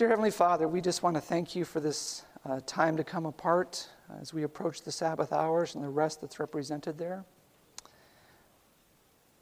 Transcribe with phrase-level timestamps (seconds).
[0.00, 3.26] Dear Heavenly Father, we just want to thank you for this uh, time to come
[3.26, 3.86] apart
[4.18, 7.22] as we approach the Sabbath hours and the rest that's represented there.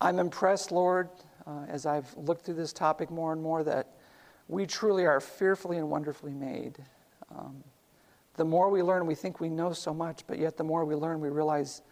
[0.00, 1.10] I'm impressed, Lord,
[1.46, 3.98] uh, as I've looked through this topic more and more, that
[4.48, 6.78] we truly are fearfully and wonderfully made.
[7.30, 7.62] Um,
[8.34, 10.96] the more we learn, we think we know so much, but yet the more we
[10.96, 11.82] learn, we realize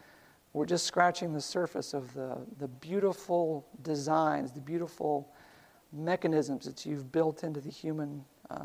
[0.55, 5.33] we're just scratching the surface of the, the beautiful designs, the beautiful
[5.93, 8.65] mechanisms that you've built into the human uh,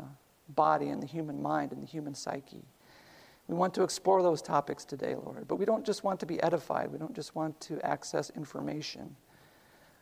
[0.50, 2.64] body and the human mind and the human psyche.
[3.48, 6.42] We want to explore those topics today, Lord, but we don't just want to be
[6.42, 6.90] edified.
[6.90, 9.14] We don't just want to access information.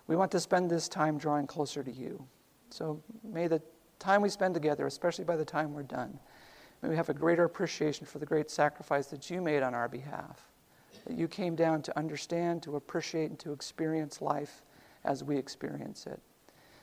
[0.07, 2.25] We want to spend this time drawing closer to you.
[2.71, 3.63] So may the
[3.99, 6.19] time we spend together, especially by the time we're done,
[6.83, 9.89] may we have a greater appreciation for the great sacrifice that you made on our
[9.89, 10.49] behalf.
[11.07, 14.63] That you came down to understand, to appreciate, and to experience life
[15.05, 16.21] as we experience it.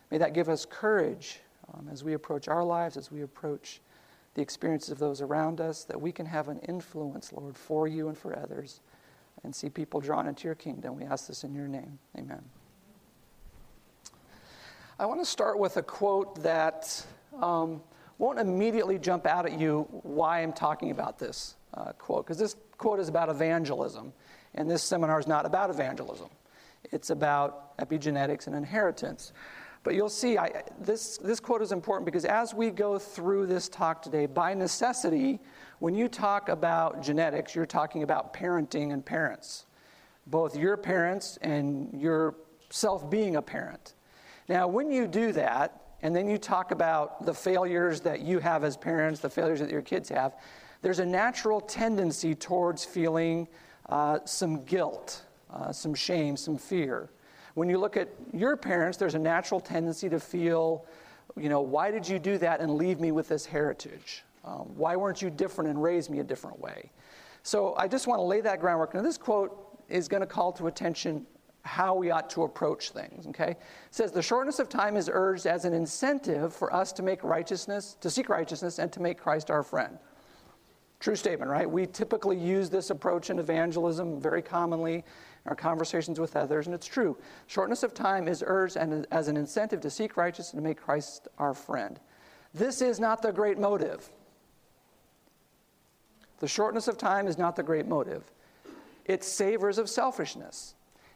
[0.09, 1.41] May that give us courage
[1.73, 3.81] um, as we approach our lives, as we approach
[4.33, 8.07] the experiences of those around us, that we can have an influence, Lord, for you
[8.07, 8.81] and for others,
[9.43, 10.95] and see people drawn into your kingdom.
[10.95, 11.99] We ask this in your name.
[12.17, 12.43] Amen.
[14.99, 17.05] I want to start with a quote that
[17.39, 17.81] um,
[18.17, 22.55] won't immediately jump out at you why I'm talking about this uh, quote, because this
[22.77, 24.13] quote is about evangelism,
[24.55, 26.29] and this seminar is not about evangelism.
[26.91, 29.33] It's about epigenetics and inheritance.
[29.83, 33.69] But you'll see, I, this, this quote is important because as we go through this
[33.69, 35.39] talk today, by necessity,
[35.79, 39.65] when you talk about genetics, you're talking about parenting and parents,
[40.25, 43.93] both your parents and yourself being a parent.
[44.49, 48.63] Now, when you do that, and then you talk about the failures that you have
[48.63, 50.35] as parents, the failures that your kids have,
[50.81, 53.47] there's a natural tendency towards feeling
[53.89, 57.09] uh, some guilt, uh, some shame, some fear.
[57.57, 60.85] When you look at your parents, there's a natural tendency to feel,
[61.35, 64.23] you know, why did you do that and leave me with this heritage?
[64.45, 66.91] Um, why weren't you different and raise me a different way?
[67.41, 68.93] So I just want to lay that groundwork.
[68.93, 71.25] Now, this quote is going to call to attention
[71.63, 73.49] how we ought to approach things, okay?
[73.49, 73.57] It
[73.89, 77.97] says, The shortness of time is urged as an incentive for us to make righteousness,
[78.01, 79.97] to seek righteousness, and to make Christ our friend.
[80.99, 81.69] True statement, right?
[81.69, 85.03] We typically use this approach in evangelism very commonly in
[85.45, 87.15] our conversations with others, and it's true.
[87.45, 91.27] Shortness of time is urged as an incentive to seek righteousness and to make Christ
[91.37, 91.99] our friend.
[92.53, 94.09] This is not the great motive.
[96.39, 98.31] The shortness of time is not the great motive.
[99.05, 100.73] It savors of selfishness.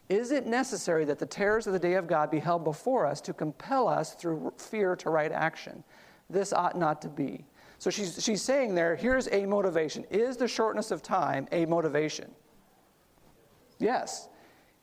[0.10, 3.22] Is it necessary that the terrors of the day of God be held before us
[3.22, 5.84] to compel us through fear to right action?
[6.30, 7.46] This ought not to be.
[7.82, 10.06] So she's, she's saying there, here's a motivation.
[10.12, 12.30] Is the shortness of time a motivation?
[13.80, 14.30] Yes.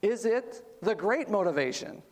[0.03, 2.03] Is it the great motivation?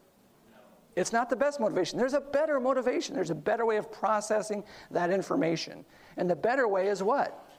[0.95, 1.99] It's not the best motivation.
[1.99, 3.17] There's a better motivation.
[3.17, 5.85] There's a better way of processing that information.
[6.19, 7.51] And the better way is what?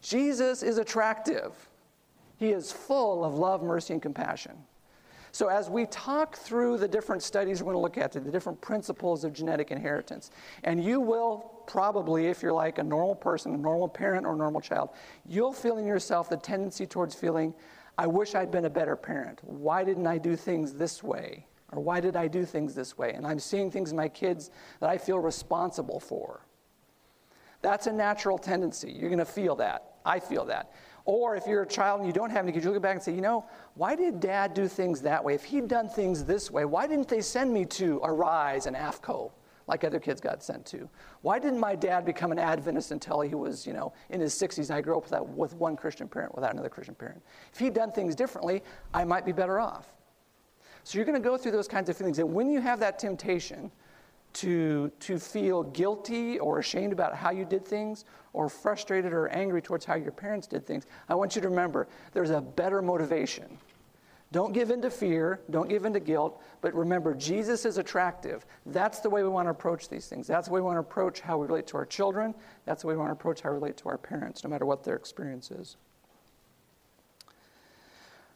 [0.00, 1.68] Jesus is attractive.
[2.36, 4.56] He is full of love, mercy, and compassion.
[5.32, 8.60] So, as we talk through the different studies we're going to look at, the different
[8.60, 10.30] principles of genetic inheritance,
[10.62, 14.36] and you will probably, if you're like a normal person, a normal parent, or a
[14.36, 14.90] normal child,
[15.26, 17.54] you'll feel in yourself the tendency towards feeling,
[17.98, 19.40] I wish I'd been a better parent.
[19.42, 21.46] Why didn't I do things this way?
[21.72, 23.12] Or why did I do things this way?
[23.12, 24.50] And I'm seeing things in my kids
[24.80, 26.46] that I feel responsible for.
[27.62, 28.92] That's a natural tendency.
[28.92, 29.94] You're going to feel that.
[30.04, 30.72] I feel that.
[31.04, 33.02] Or if you're a child and you don't have any kids, you look back and
[33.02, 33.44] say, you know,
[33.74, 35.34] why did dad do things that way?
[35.34, 39.30] If he'd done things this way, why didn't they send me to Arise and AFCO?
[39.66, 40.88] Like other kids got sent to?
[41.22, 44.70] Why didn't my dad become an Adventist until he was, you know, in his 60s?
[44.70, 47.22] I grew up with, with one Christian parent without another Christian parent.
[47.52, 48.62] If he'd done things differently,
[48.92, 49.92] I might be better off.
[50.84, 52.18] So you're going to go through those kinds of feelings.
[52.18, 53.70] And when you have that temptation
[54.34, 59.60] to, to feel guilty or ashamed about how you did things, or frustrated or angry
[59.60, 63.58] towards how your parents did things, I want you to remember there's a better motivation.
[64.32, 68.46] Don't give in to fear, don't give in to guilt, but remember, Jesus is attractive.
[68.64, 70.26] That's the way we want to approach these things.
[70.26, 72.34] That's the way we want to approach how we relate to our children.
[72.64, 74.64] That's the way we want to approach how we relate to our parents, no matter
[74.64, 75.76] what their experience is.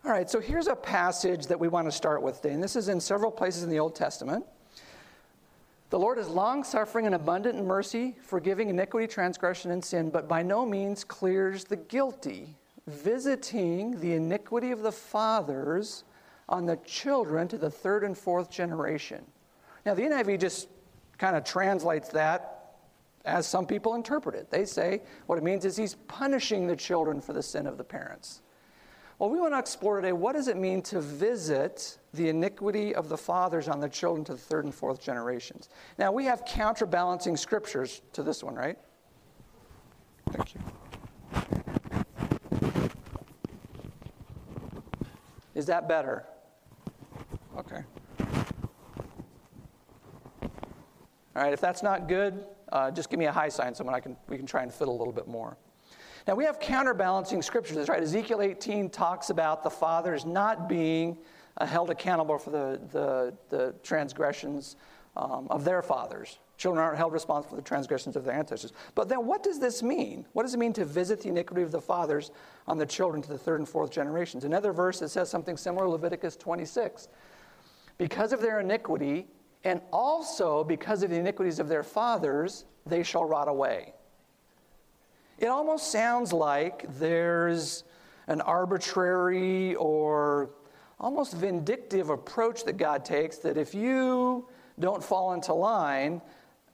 [0.05, 2.77] All right, so here's a passage that we want to start with today, and this
[2.77, 4.45] is in several places in the Old Testament.
[5.89, 10.29] The Lord is long suffering and abundant in mercy, forgiving iniquity, transgression, and sin, but
[10.29, 12.55] by no means clears the guilty
[12.87, 16.05] visiting the iniquity of the fathers
[16.49, 19.25] on the children to the third and fourth generation.
[19.85, 20.69] Now, the NIV just
[21.19, 22.57] kind of translates that
[23.25, 24.51] as some people interpret it.
[24.51, 27.85] They say what it means is he's punishing the children for the sin of the
[27.85, 28.43] parents.
[29.19, 33.09] Well, we want to explore today what does it mean to visit the iniquity of
[33.09, 35.69] the fathers on the children to the third and fourth generations.
[35.99, 38.79] Now, we have counterbalancing scriptures to this one, right?
[40.31, 40.61] Thank you.
[45.57, 46.27] Is that better?
[47.57, 47.83] Okay.
[50.43, 50.51] All
[51.35, 54.19] right, if that's not good, uh, just give me a high sign so I can,
[54.29, 55.57] we can try and fiddle a little bit more.
[56.29, 58.03] Now, we have counterbalancing scriptures, right?
[58.03, 61.17] Ezekiel 18 talks about the fathers not being
[61.57, 64.77] uh, held accountable for the, the, the transgressions
[65.17, 66.39] um, of their fathers.
[66.57, 68.73] Children aren't held responsible for the transgressions of their ancestors.
[68.95, 70.27] But then what does this mean?
[70.33, 72.31] What does it mean to visit the iniquity of the fathers
[72.67, 74.45] on the children to the third and fourth generations?
[74.45, 77.09] Another verse that says something similar, Leviticus 26.
[77.99, 79.27] Because of their iniquity,
[79.65, 83.93] and also because of the iniquities of their fathers, they shall rot away.
[85.39, 87.85] It almost sounds like there's
[88.29, 90.51] an arbitrary or
[90.99, 94.49] almost vindictive approach that God takes that if you
[94.79, 96.23] don't fall into line,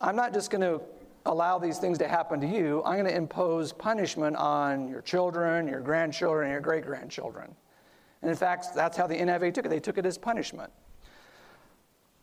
[0.03, 0.85] I'm not just going to
[1.27, 2.83] allow these things to happen to you.
[2.85, 7.55] I'm going to impose punishment on your children, your grandchildren, and your great grandchildren.
[8.21, 9.69] And in fact, that's how the NIV took it.
[9.69, 10.73] They took it as punishment.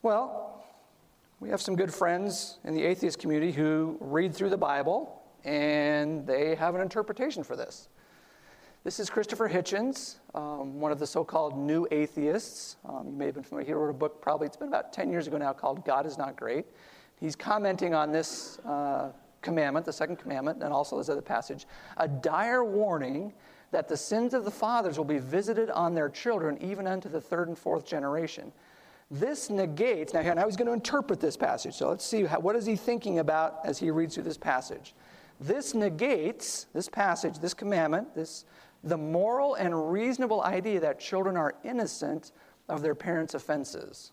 [0.01, 0.61] Well,
[1.39, 6.27] we have some good friends in the atheist community who read through the Bible and
[6.27, 7.87] they have an interpretation for this.
[8.83, 12.75] This is Christopher Hitchens, um, one of the so called new atheists.
[12.85, 13.67] Um, you may have been familiar.
[13.67, 16.17] He wrote a book probably, it's been about 10 years ago now, called God is
[16.17, 16.65] Not Great.
[17.19, 19.09] He's commenting on this uh,
[19.41, 21.65] commandment, the second commandment, and also this other passage
[21.97, 23.33] a dire warning
[23.71, 27.21] that the sins of the fathers will be visited on their children, even unto the
[27.21, 28.51] third and fourth generation.
[29.11, 31.75] This negates, now, now he's going to interpret this passage.
[31.75, 34.93] So let's see, how, what is he thinking about as he reads through this passage?
[35.39, 38.45] This negates, this passage, this commandment, this,
[38.83, 42.31] the moral and reasonable idea that children are innocent
[42.67, 44.11] of their parents' offenses.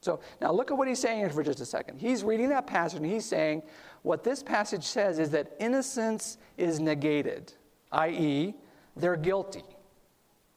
[0.00, 1.98] So now look at what he's saying here for just a second.
[1.98, 3.62] He's reading that passage and he's saying
[4.02, 7.52] what this passage says is that innocence is negated,
[7.92, 8.54] i.e.,
[8.96, 9.64] they're guilty.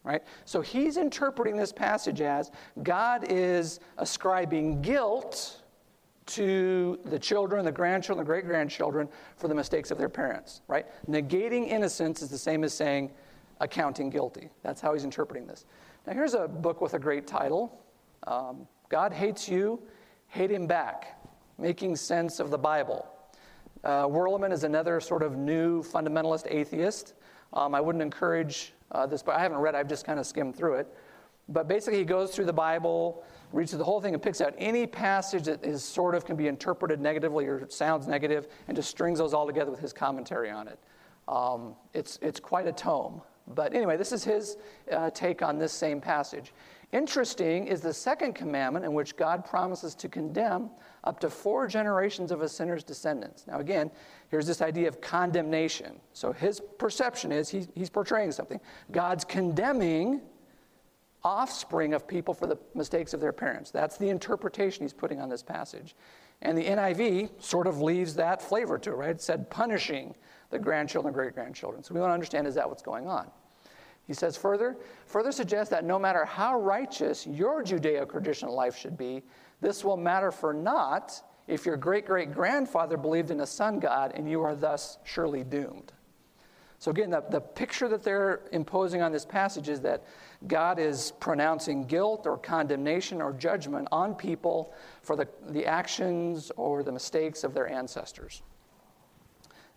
[0.03, 0.23] Right?
[0.43, 2.51] So he's interpreting this passage as
[2.83, 5.61] God is ascribing guilt
[6.25, 9.07] to the children, the grandchildren, the great grandchildren
[9.37, 10.85] for the mistakes of their parents, right?
[11.09, 13.11] Negating innocence is the same as saying
[13.59, 14.49] accounting guilty.
[14.61, 15.65] That's how he's interpreting this.
[16.07, 17.81] Now, here's a book with a great title
[18.27, 19.81] um, God Hates You,
[20.27, 21.19] Hate Him Back
[21.57, 23.07] Making Sense of the Bible.
[23.83, 27.15] Uh, Werleman is another sort of new fundamentalist atheist.
[27.53, 30.55] Um, I wouldn't encourage uh, this, but I haven't read, I've just kind of skimmed
[30.55, 30.95] through it.
[31.49, 34.53] But basically, he goes through the Bible, reads through the whole thing, and picks out
[34.59, 38.91] any passage that is sort of can be interpreted negatively or sounds negative, and just
[38.91, 40.77] strings those all together with his commentary on it.
[41.27, 43.23] Um, it's, it's quite a tome.
[43.47, 44.57] But anyway, this is his
[44.91, 46.53] uh, take on this same passage.
[46.93, 50.69] Interesting is the second commandment in which God promises to condemn
[51.03, 53.47] up to four generations of a sinner's descendants.
[53.47, 53.89] Now, again,
[54.29, 55.99] here's this idea of condemnation.
[56.13, 58.59] So his perception is he, he's portraying something.
[58.91, 60.21] God's condemning
[61.23, 63.71] offspring of people for the mistakes of their parents.
[63.71, 65.95] That's the interpretation he's putting on this passage.
[66.43, 69.09] And the NIV sort of leaves that flavor to it, right?
[69.09, 70.13] It said punishing
[70.51, 71.83] the grandchildren, great grandchildren.
[71.83, 73.31] So we want to understand is that what's going on?
[74.05, 78.97] He says further, further suggests that no matter how righteous your Judeo traditional life should
[78.97, 79.23] be,
[79.61, 84.11] this will matter for naught if your great great grandfather believed in a sun god
[84.15, 85.93] and you are thus surely doomed.
[86.83, 90.03] So, again, the, the picture that they're imposing on this passage is that
[90.47, 96.83] God is pronouncing guilt or condemnation or judgment on people for the, the actions or
[96.83, 98.41] the mistakes of their ancestors.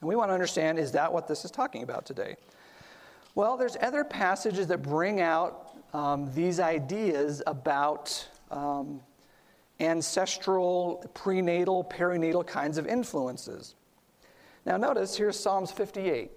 [0.01, 2.35] And we want to understand is that what this is talking about today?
[3.37, 9.03] Well, there's other passages that bring out um, these ideas about um,
[9.79, 13.75] ancestral, prenatal, perinatal kinds of influences.
[14.65, 16.31] Now, notice here's Psalms 58.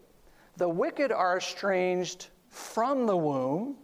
[0.57, 3.77] The wicked are estranged from the womb,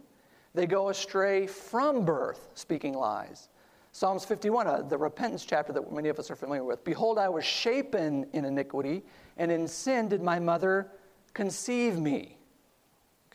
[0.52, 3.48] they go astray from birth, speaking lies.
[3.92, 6.84] Psalms 51, uh, the repentance chapter that many of us are familiar with.
[6.84, 9.04] Behold, I was shapen in iniquity,
[9.38, 10.88] and in sin did my mother
[11.32, 12.35] conceive me.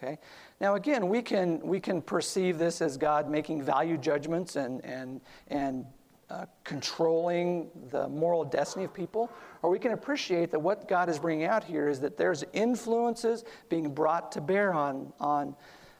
[0.01, 0.17] Okay?
[0.59, 5.21] Now, again, we can, we can perceive this as God making value judgments and, and,
[5.49, 5.85] and
[6.29, 9.29] uh, controlling the moral destiny of people,
[9.61, 13.43] or we can appreciate that what God is bringing out here is that there's influences
[13.69, 15.55] being brought to bear on, on,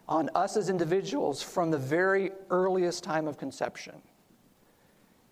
[0.07, 4.01] on us as individuals from the very earliest time of conception.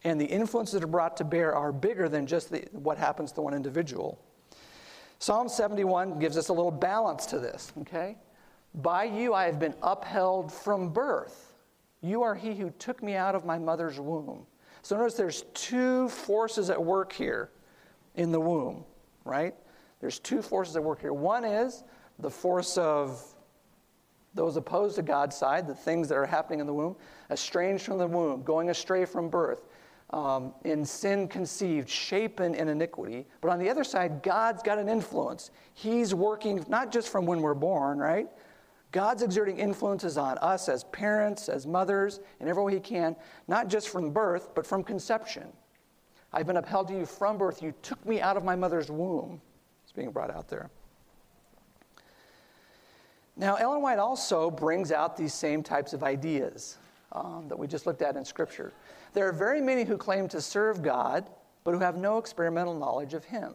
[0.04, 3.32] And the influences that are brought to bear are bigger than just the, what happens
[3.34, 4.20] to one individual.
[5.18, 8.16] Psalm 71 gives us a little balance to this, okay?
[8.76, 11.54] By you I have been upheld from birth.
[12.02, 14.46] You are he who took me out of my mother's womb.
[14.82, 17.50] So notice there's two forces at work here
[18.16, 18.86] in the womb,
[19.26, 19.54] right?
[20.00, 21.14] There's two forces at work here.
[21.14, 21.84] One is
[22.20, 23.22] the force of
[24.34, 26.96] those opposed to God's side, the things that are happening in the womb,
[27.32, 29.68] estranged from the womb, going astray from birth,
[30.12, 33.28] um, in sin conceived, shapen in iniquity.
[33.42, 35.52] But on the other side, God's got an influence.
[35.74, 38.28] He's working not just from when we're born, right?
[38.92, 43.16] God's exerting influences on us as parents, as mothers, in every way He can,
[43.48, 45.48] not just from birth, but from conception.
[46.34, 47.62] I've been upheld to you from birth.
[47.62, 49.42] You took me out of my mother's womb.
[49.84, 50.70] It's being brought out there.
[53.36, 56.78] Now, Ellen White also brings out these same types of ideas
[57.14, 58.74] um, that we just looked at in Scripture.
[59.14, 61.30] There are very many who claim to serve God,
[61.64, 63.54] but who have no experimental knowledge of Him.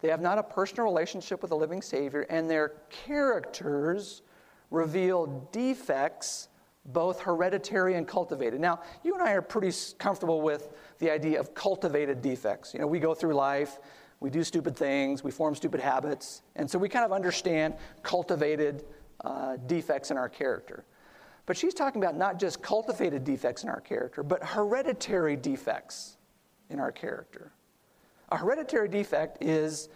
[0.00, 4.22] They have not a personal relationship with the living Savior, and their characters
[4.70, 6.48] reveal defects,
[6.86, 8.60] both hereditary and cultivated.
[8.60, 12.72] Now, you and I are pretty comfortable with the idea of cultivated defects.
[12.72, 13.78] You know, we go through life,
[14.20, 18.84] we do stupid things, we form stupid habits, and so we kind of understand cultivated
[19.24, 20.84] uh, defects in our character.
[21.46, 26.18] But she's talking about not just cultivated defects in our character, but hereditary defects
[26.68, 27.52] in our character.
[28.30, 29.88] A hereditary defect is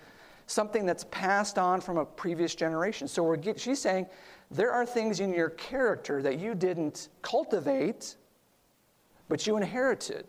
[0.47, 3.09] something that's passed on from a previous generation.
[3.09, 4.07] So she's saying
[4.51, 8.17] there are things in your character that you didn't cultivate,
[9.29, 10.27] but you inherited.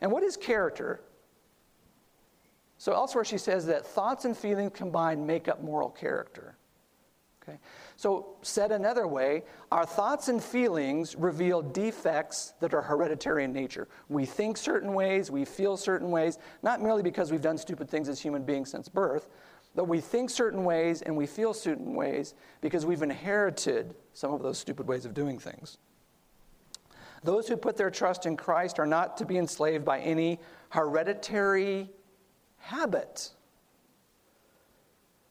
[0.00, 1.00] And what is character?
[2.78, 6.56] So elsewhere she says that thoughts and feelings combined make up moral character.
[7.42, 7.58] Okay?
[7.96, 13.88] So, said another way, our thoughts and feelings reveal defects that are hereditary in nature.
[14.08, 18.08] We think certain ways, we feel certain ways, not merely because we've done stupid things
[18.08, 19.28] as human beings since birth,
[19.76, 24.42] but we think certain ways and we feel certain ways because we've inherited some of
[24.42, 25.78] those stupid ways of doing things.
[27.22, 31.90] Those who put their trust in Christ are not to be enslaved by any hereditary
[32.58, 33.30] habit.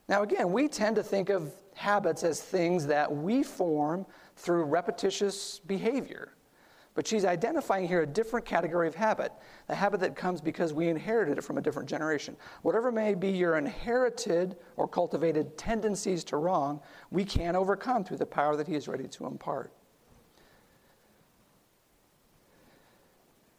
[0.10, 5.60] Now, again, we tend to think of habits as things that we form through repetitious
[5.60, 6.34] behavior.
[6.96, 9.32] But she's identifying here a different category of habit,
[9.68, 12.38] a habit that comes because we inherited it from a different generation.
[12.62, 18.25] Whatever may be your inherited or cultivated tendencies to wrong, we can overcome through the
[18.25, 19.74] power that He is ready to impart.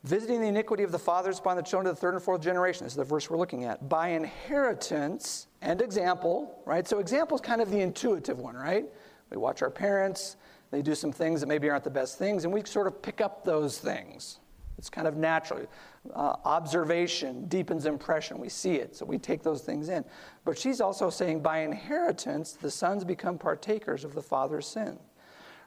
[0.05, 2.85] Visiting the iniquity of the fathers upon the children of the third and fourth generation.
[2.85, 3.89] This is the verse we're looking at.
[3.89, 6.87] By inheritance and example, right?
[6.87, 8.85] So, example is kind of the intuitive one, right?
[9.31, 10.37] We watch our parents,
[10.71, 13.21] they do some things that maybe aren't the best things, and we sort of pick
[13.21, 14.39] up those things.
[14.77, 15.67] It's kind of natural.
[16.15, 18.39] Uh, observation deepens impression.
[18.39, 20.05] We see it, so we take those things in.
[20.45, 24.99] But she's also saying by inheritance, the sons become partakers of the father's sin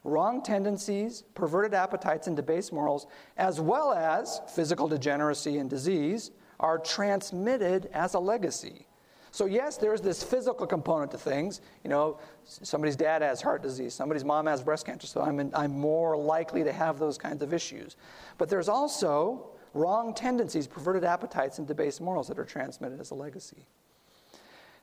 [0.04, 6.78] wrong tendencies, perverted appetites, and debased morals, as well as physical degeneracy and disease, are
[6.78, 8.88] transmitted as a legacy.
[9.32, 11.62] So, yes, there's this physical component to things.
[11.84, 15.52] You know, somebody's dad has heart disease, somebody's mom has breast cancer, so I'm, in,
[15.54, 17.96] I'm more likely to have those kinds of issues.
[18.38, 23.16] But there's also wrong tendencies, perverted appetites, and debased morals that are transmitted as a
[23.16, 23.68] legacy.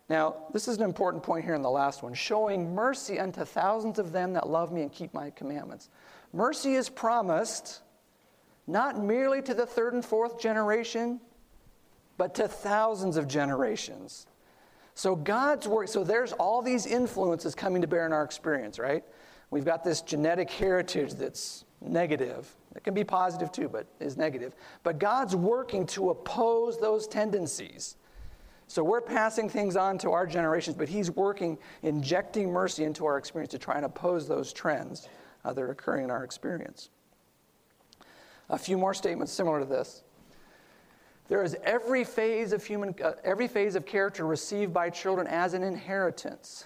[0.08, 3.98] Now, this is an important point here in the last one showing mercy unto thousands
[3.98, 5.88] of them that love me and keep my commandments.
[6.32, 7.80] Mercy is promised
[8.66, 11.20] not merely to the third and fourth generation,
[12.16, 14.26] but to thousands of generations.
[14.94, 19.04] So, God's work, so there's all these influences coming to bear in our experience, right?
[19.50, 22.54] We've got this genetic heritage that's negative.
[22.74, 24.54] It can be positive too, but is negative.
[24.82, 27.96] But God's working to oppose those tendencies.
[28.66, 33.18] So we're passing things on to our generations, but he's working, injecting mercy into our
[33.18, 35.08] experience to try and oppose those trends
[35.44, 36.88] uh, that are occurring in our experience.
[38.48, 40.02] A few more statements similar to this.
[41.28, 45.54] There is every phase of human, uh, every phase of character received by children as
[45.54, 46.64] an inheritance.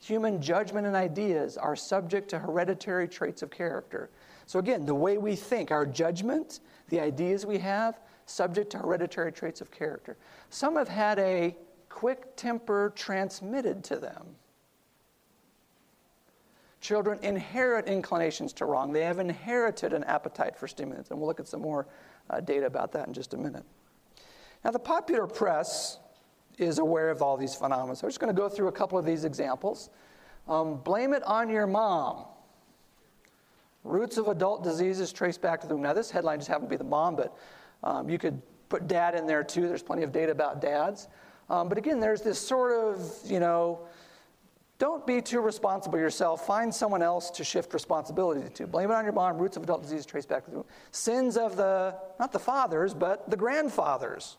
[0.00, 4.10] Human judgment and ideas are subject to hereditary traits of character.
[4.46, 9.32] So again, the way we think, our judgment, the ideas we have, subject to hereditary
[9.32, 10.16] traits of character.
[10.50, 11.56] Some have had a
[11.88, 14.26] quick temper transmitted to them.
[16.80, 18.92] Children inherit inclinations to wrong.
[18.92, 21.10] They have inherited an appetite for stimulants.
[21.10, 21.86] And we'll look at some more
[22.30, 23.64] uh, data about that in just a minute.
[24.64, 25.98] Now, the popular press
[26.58, 27.96] is aware of all these phenomena.
[27.96, 29.90] So I'm just going to go through a couple of these examples.
[30.48, 32.26] Um, blame it on your mom.
[33.82, 35.82] Roots of adult diseases traced back to the womb.
[35.82, 37.36] Now, this headline just happened to be the mom, but
[37.82, 39.68] um, you could put dad in there too.
[39.68, 41.08] There's plenty of data about dads.
[41.50, 43.80] Um, but again, there's this sort of, you know,
[44.84, 46.46] Don't be too responsible yourself.
[46.46, 48.66] Find someone else to shift responsibility to.
[48.66, 49.38] Blame it on your mom.
[49.38, 53.30] Roots of adult disease trace back to the sins of the, not the fathers, but
[53.30, 54.36] the grandfathers.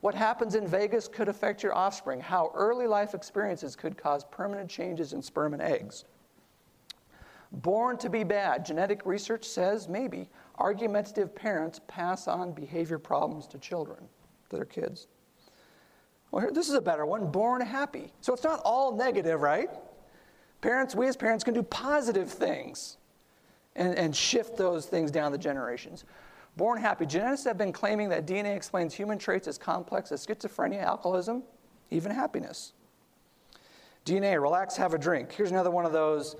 [0.00, 2.20] What happens in Vegas could affect your offspring.
[2.20, 6.04] How early life experiences could cause permanent changes in sperm and eggs.
[7.50, 8.64] Born to be bad.
[8.64, 14.08] Genetic research says maybe argumentative parents pass on behavior problems to children,
[14.50, 15.08] to their kids.
[16.30, 18.12] Well, here, this is a better one born happy.
[18.20, 19.70] So it's not all negative, right?
[20.60, 22.96] Parents, we as parents can do positive things
[23.76, 26.04] and, and shift those things down the generations.
[26.56, 27.06] Born happy.
[27.06, 31.44] Geneticists have been claiming that DNA explains human traits as complex as schizophrenia, alcoholism,
[31.90, 32.72] even happiness.
[34.04, 35.32] DNA, relax, have a drink.
[35.32, 36.34] Here's another one of those.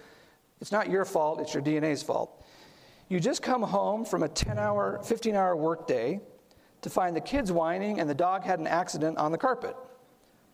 [0.61, 2.45] It's not your fault, it's your DNA's fault.
[3.09, 6.21] You just come home from a 10 hour, 15 hour workday
[6.89, 9.77] to find the kids whining and the dog had an accident on the carpet.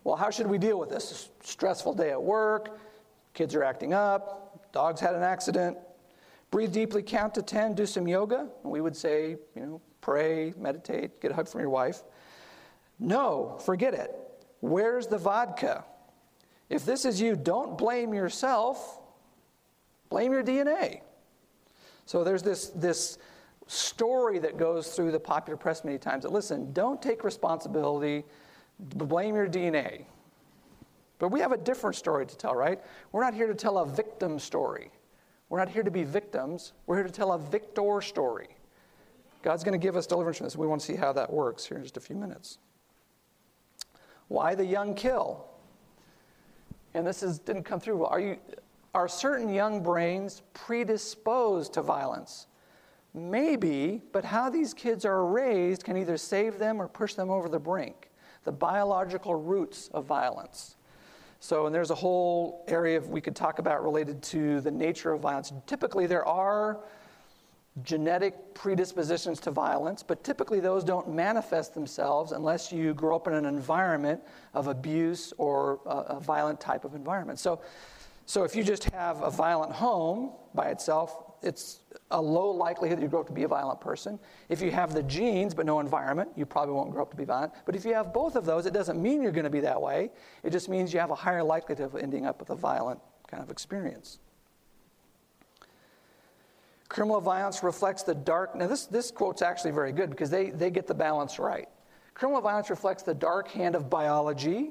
[0.02, 1.30] Well, how should we deal with this?
[1.42, 2.78] Stressful day at work,
[3.32, 5.78] kids are acting up, dogs had an accident.
[6.50, 8.48] Breathe deeply, count to 10, do some yoga.
[8.62, 12.02] We would say, you know, pray, meditate, get a hug from your wife.
[12.98, 14.14] No, forget it.
[14.60, 15.84] Where's the vodka?
[16.68, 19.00] If this is you, don't blame yourself,
[20.10, 21.00] blame your DNA.
[22.06, 23.18] So there's this, this
[23.66, 28.24] story that goes through the popular press many times that listen, don't take responsibility,
[28.78, 30.04] blame your DNA.
[31.18, 32.80] But we have a different story to tell, right?
[33.12, 34.90] We're not here to tell a victim story.
[35.48, 36.72] We're not here to be victims.
[36.86, 38.48] We're here to tell a victor story.
[39.42, 40.56] God's going to give us deliverance from this.
[40.56, 42.58] We want to see how that works here in just a few minutes.
[44.28, 45.46] Why the young kill?
[46.94, 48.04] And this is, didn't come through.
[48.04, 48.38] Are, you,
[48.94, 52.46] are certain young brains predisposed to violence?
[53.14, 57.48] Maybe, but how these kids are raised can either save them or push them over
[57.48, 58.10] the brink.
[58.42, 60.76] The biological roots of violence.
[61.38, 65.20] So, and there's a whole area we could talk about related to the nature of
[65.20, 65.52] violence.
[65.66, 66.80] Typically, there are
[67.82, 73.34] genetic predispositions to violence, but typically those don't manifest themselves unless you grow up in
[73.34, 74.20] an environment
[74.54, 77.38] of abuse or a, a violent type of environment.
[77.38, 77.60] So,
[78.26, 81.80] so if you just have a violent home by itself, it's
[82.10, 84.18] a low likelihood that you grow up to be a violent person.
[84.48, 87.24] If you have the genes but no environment, you probably won't grow up to be
[87.24, 87.52] violent.
[87.66, 89.80] But if you have both of those, it doesn't mean you're going to be that
[89.80, 90.10] way.
[90.42, 93.42] It just means you have a higher likelihood of ending up with a violent kind
[93.42, 94.18] of experience.
[96.88, 98.54] Criminal violence reflects the dark.
[98.54, 101.68] Now, this, this quote's actually very good because they, they get the balance right.
[102.14, 104.70] Criminal violence reflects the dark hand of biology,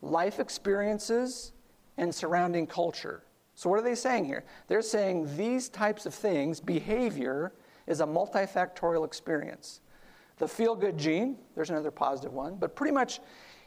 [0.00, 1.52] life experiences,
[1.98, 3.22] and surrounding culture.
[3.54, 4.44] So, what are they saying here?
[4.66, 7.52] They're saying these types of things, behavior,
[7.86, 9.80] is a multifactorial experience.
[10.38, 13.20] The feel good gene, there's another positive one, but pretty much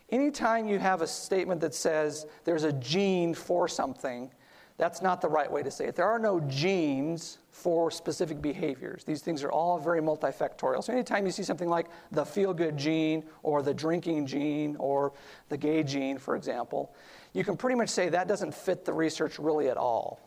[0.09, 4.29] anytime you have a statement that says there's a gene for something,
[4.77, 5.95] that's not the right way to say it.
[5.95, 9.03] There are no genes for specific behaviors.
[9.03, 10.83] These things are all very multifactorial.
[10.83, 15.13] So anytime you see something like the feel good gene or the drinking gene or
[15.49, 16.93] the gay gene, for example,
[17.33, 20.19] you can pretty much say that doesn't fit the research really at all.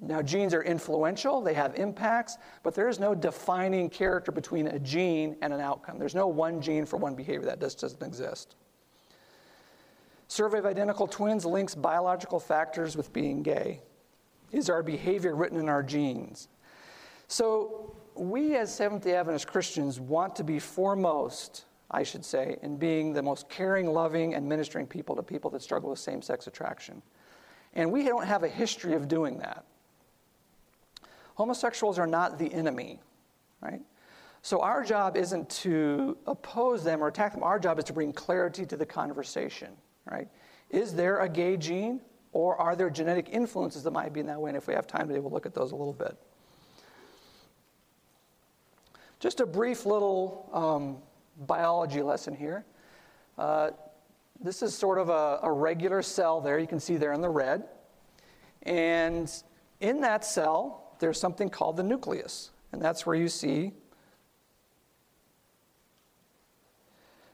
[0.00, 4.78] Now, genes are influential, they have impacts, but there is no defining character between a
[4.78, 5.98] gene and an outcome.
[5.98, 8.56] There's no one gene for one behavior, that just doesn't exist.
[10.28, 13.80] Survey of Identical Twins links biological factors with being gay.
[14.52, 16.48] Is our behavior written in our genes?
[17.28, 22.76] So, we as Seventh day Adventist Christians want to be foremost I should say, in
[22.76, 26.48] being the most caring, loving, and ministering people to people that struggle with same sex
[26.48, 27.00] attraction.
[27.74, 29.64] And we don't have a history of doing that.
[31.36, 32.98] Homosexuals are not the enemy,
[33.60, 33.80] right?
[34.42, 37.44] So our job isn't to oppose them or attack them.
[37.44, 39.70] Our job is to bring clarity to the conversation,
[40.10, 40.28] right?
[40.70, 42.00] Is there a gay gene
[42.32, 44.50] or are there genetic influences that might be in that way?
[44.50, 46.16] And if we have time today, we'll look at those a little bit.
[49.20, 50.96] Just a brief little um,
[51.46, 52.64] biology lesson here.
[53.38, 53.70] Uh,
[54.40, 57.28] this is sort of a, a regular cell there, you can see there in the
[57.28, 57.64] red.
[58.62, 59.30] And
[59.80, 62.50] in that cell, there's something called the nucleus.
[62.72, 63.72] And that's where you see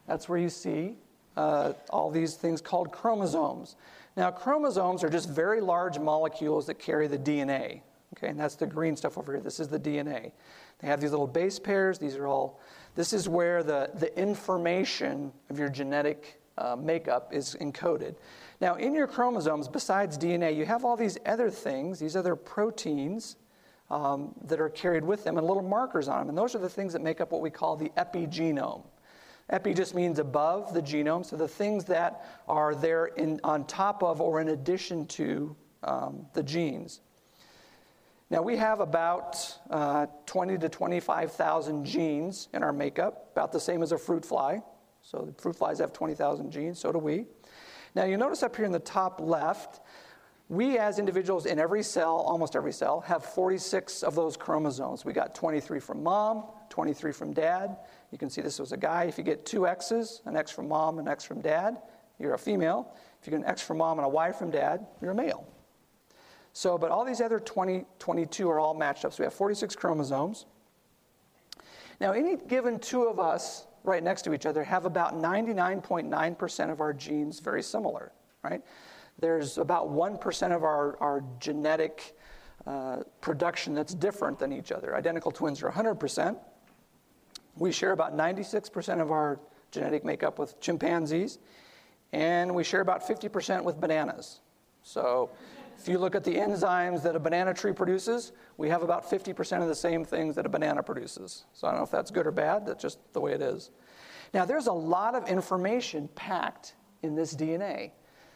[0.07, 0.97] that's where you see
[1.37, 3.77] uh, all these things called chromosomes.
[4.17, 7.83] Now, chromosomes are just very large molecules that carry the DNA.
[8.17, 9.41] Okay, and that's the green stuff over here.
[9.41, 10.33] This is the DNA.
[10.81, 11.97] They have these little base pairs.
[11.97, 12.61] These are all
[13.01, 18.15] this is where the, the information of your genetic uh, makeup is encoded.
[18.61, 23.37] Now, in your chromosomes, besides DNA, you have all these other things, these other proteins
[23.89, 26.29] um, that are carried with them, and little markers on them.
[26.29, 28.83] And those are the things that make up what we call the epigenome.
[29.49, 34.03] Epi just means above the genome, so the things that are there in, on top
[34.03, 37.01] of or in addition to um, the genes.
[38.31, 43.83] Now, we have about uh, 20 to 25,000 genes in our makeup, about the same
[43.83, 44.63] as a fruit fly.
[45.03, 47.27] So, the fruit flies have 20,000 genes, so do we.
[47.97, 49.81] Now, you notice up here in the top left,
[50.49, 55.05] we as individuals in every cell, almost every cell, have 46 of those chromosomes.
[55.05, 57.79] We got 23 from mom, 23 from dad.
[58.13, 59.05] You can see this was a guy.
[59.05, 61.79] If you get two X's, an X from mom, an X from dad,
[62.21, 62.95] you're a female.
[63.21, 65.47] If you get an X from mom and a Y from dad, you're a male.
[66.53, 69.13] So, but all these other 20, 22 are all matched up.
[69.13, 70.47] So we have 46 chromosomes.
[72.01, 76.81] Now, any given two of us right next to each other have about 99.9% of
[76.81, 78.63] our genes very similar, right?
[79.19, 82.17] There's about 1% of our, our genetic
[82.67, 84.97] uh, production that's different than each other.
[84.97, 86.37] Identical twins are 100%.
[87.57, 91.39] We share about 96% of our genetic makeup with chimpanzees,
[92.13, 94.41] and we share about 50% with bananas.
[94.83, 95.31] So,
[95.81, 99.63] if you look at the enzymes that a banana tree produces, we have about 50%
[99.63, 101.45] of the same things that a banana produces.
[101.55, 103.71] So I don't know if that's good or bad, that's just the way it is.
[104.35, 107.93] Now, there's a lot of information packed in this DNA.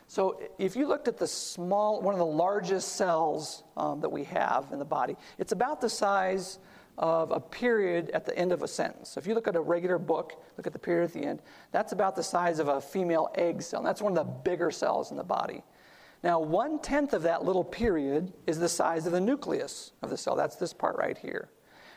[0.07, 4.25] So if you looked at the small, one of the largest cells um, that we
[4.25, 6.59] have in the body, it's about the size
[6.97, 9.11] of a period at the end of a sentence.
[9.11, 11.43] So if you look at a regular book, look at the period at the end,
[11.73, 13.81] that's about the size of a female egg cell.
[13.81, 15.63] And that's one of the bigger cells in the body.
[16.25, 20.17] Now, one tenth of that little period is the size of the nucleus of the
[20.17, 20.35] cell.
[20.35, 21.51] That's this part right here.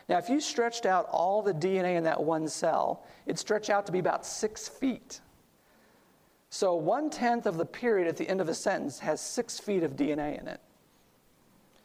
[0.06, 3.86] Now, if you stretched out all the DNA in that one cell, it'd stretch out
[3.86, 5.22] to be about six feet.
[6.50, 9.82] So, one tenth of the period at the end of a sentence has six feet
[9.82, 10.60] of DNA in it.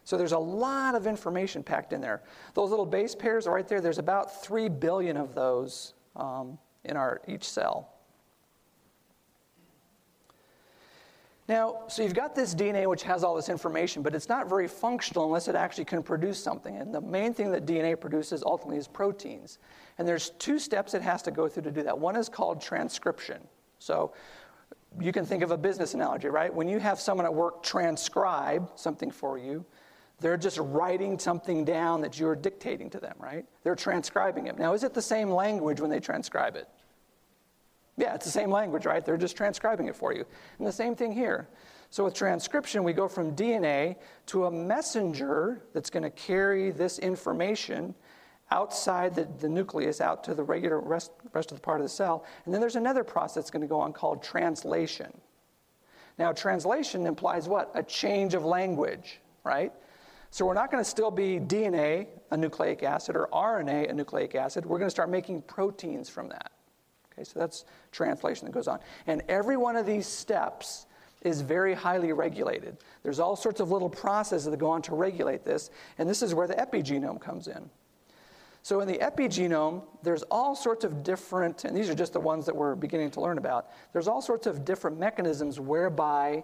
[0.03, 2.23] So, there's a lot of information packed in there.
[2.56, 7.21] Those little base pairs right there, there's about three billion of those um, in our
[7.25, 7.92] each cell.
[11.49, 14.67] Now, so you've got this DNA which has all this information, but it's not very
[14.67, 16.77] functional unless it actually can produce something.
[16.77, 19.60] And the main thing that DNA produces ultimately is proteins.
[19.97, 21.97] And there's two steps it has to go through to do that.
[21.97, 23.41] One is called transcription.
[23.79, 24.13] So
[25.01, 26.53] you can think of a business analogy, right?
[26.53, 29.65] When you have someone at work transcribe something for you,
[30.19, 33.45] they're just writing something down that you're dictating to them, right?
[33.63, 34.58] They're transcribing it.
[34.58, 36.69] Now, is it the same language when they transcribe it?
[37.97, 39.06] Yeah, it's the same language, right?
[39.06, 40.25] They're just transcribing it for you.
[40.58, 41.47] And the same thing here.
[41.89, 46.97] So with transcription, we go from DNA to a messenger that's going to carry this
[46.97, 47.93] information
[48.49, 51.89] outside the, the nucleus out to the regular rest, rest of the part of the
[51.89, 52.25] cell.
[52.45, 55.12] And then there's another process that's going to go on called translation.
[56.17, 57.71] Now, translation implies what?
[57.75, 59.71] A change of language, right?
[60.32, 64.34] So we're not going to still be DNA, a nucleic acid, or RNA, a nucleic
[64.34, 64.65] acid.
[64.65, 66.51] We're going to start making proteins from that.
[67.13, 68.80] Okay, so that's translation that goes on.
[69.08, 70.88] And every one of these steps
[71.21, 72.78] is very highly regulated.
[73.02, 76.36] There's all sorts of little processes that go on to regulate this, and this is
[76.36, 77.69] where the epigenome comes in.
[78.62, 82.45] So in the epigenome, there's all sorts of different, and these are just the ones
[82.45, 83.67] that we're beginning to learn about.
[83.91, 86.43] There's all sorts of different mechanisms whereby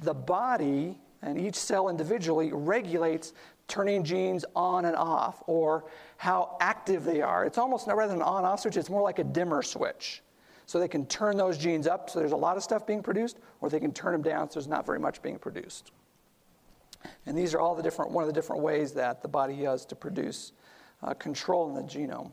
[0.00, 3.34] the body and each cell individually regulates
[3.70, 5.84] turning genes on and off or
[6.18, 7.46] how active they are.
[7.46, 10.22] It's almost rather than an on off switch, it's more like a dimmer switch.
[10.66, 13.38] So they can turn those genes up so there's a lot of stuff being produced,
[13.60, 15.92] or they can turn them down so there's not very much being produced.
[17.26, 19.86] And these are all the different, one of the different ways that the body has
[19.86, 20.52] to produce
[21.02, 22.30] uh, control in the genome.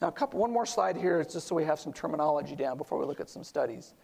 [0.00, 2.98] Now, a couple, one more slide here, just so we have some terminology down before
[2.98, 3.94] we look at some studies.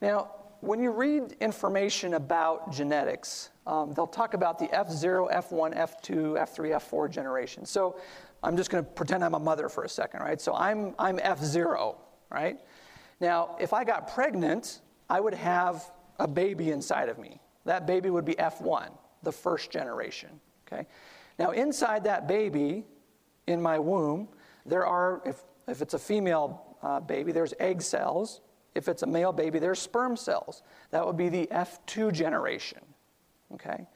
[0.00, 0.30] Now,
[0.60, 6.76] when you read information about genetics, um, they'll talk about the F0, F1, F2, F3,
[6.76, 7.66] F4 generation.
[7.66, 7.98] So
[8.42, 10.40] I'm just going to pretend I'm a mother for a second, right?
[10.40, 11.96] So I'm, I'm F0,
[12.30, 12.60] right?
[13.20, 17.40] Now, if I got pregnant, I would have a baby inside of me.
[17.64, 18.90] That baby would be F1,
[19.22, 20.86] the first generation, okay?
[21.38, 22.84] Now, inside that baby,
[23.46, 24.28] in my womb,
[24.64, 28.40] there are, if, if it's a female uh, baby, there's egg cells.
[28.74, 30.62] If it's a male baby, there's sperm cells.
[30.90, 32.80] That would be the F2 generation.
[33.54, 33.86] Okay?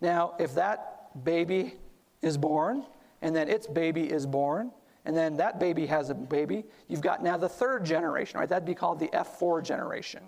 [0.00, 1.76] Now, if that baby
[2.22, 2.84] is born,
[3.20, 4.72] and then its baby is born,
[5.04, 8.48] and then that baby has a baby, you've got now the third generation, right?
[8.48, 10.22] That'd be called the F4 generation.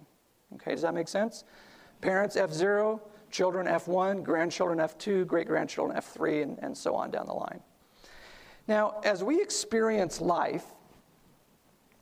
[0.55, 1.45] Okay, does that make sense?
[2.01, 3.01] Parents F0,
[3.31, 7.61] children F1, grandchildren F2, great grandchildren F3, and, and so on down the line.
[8.67, 10.65] Now, as we experience life,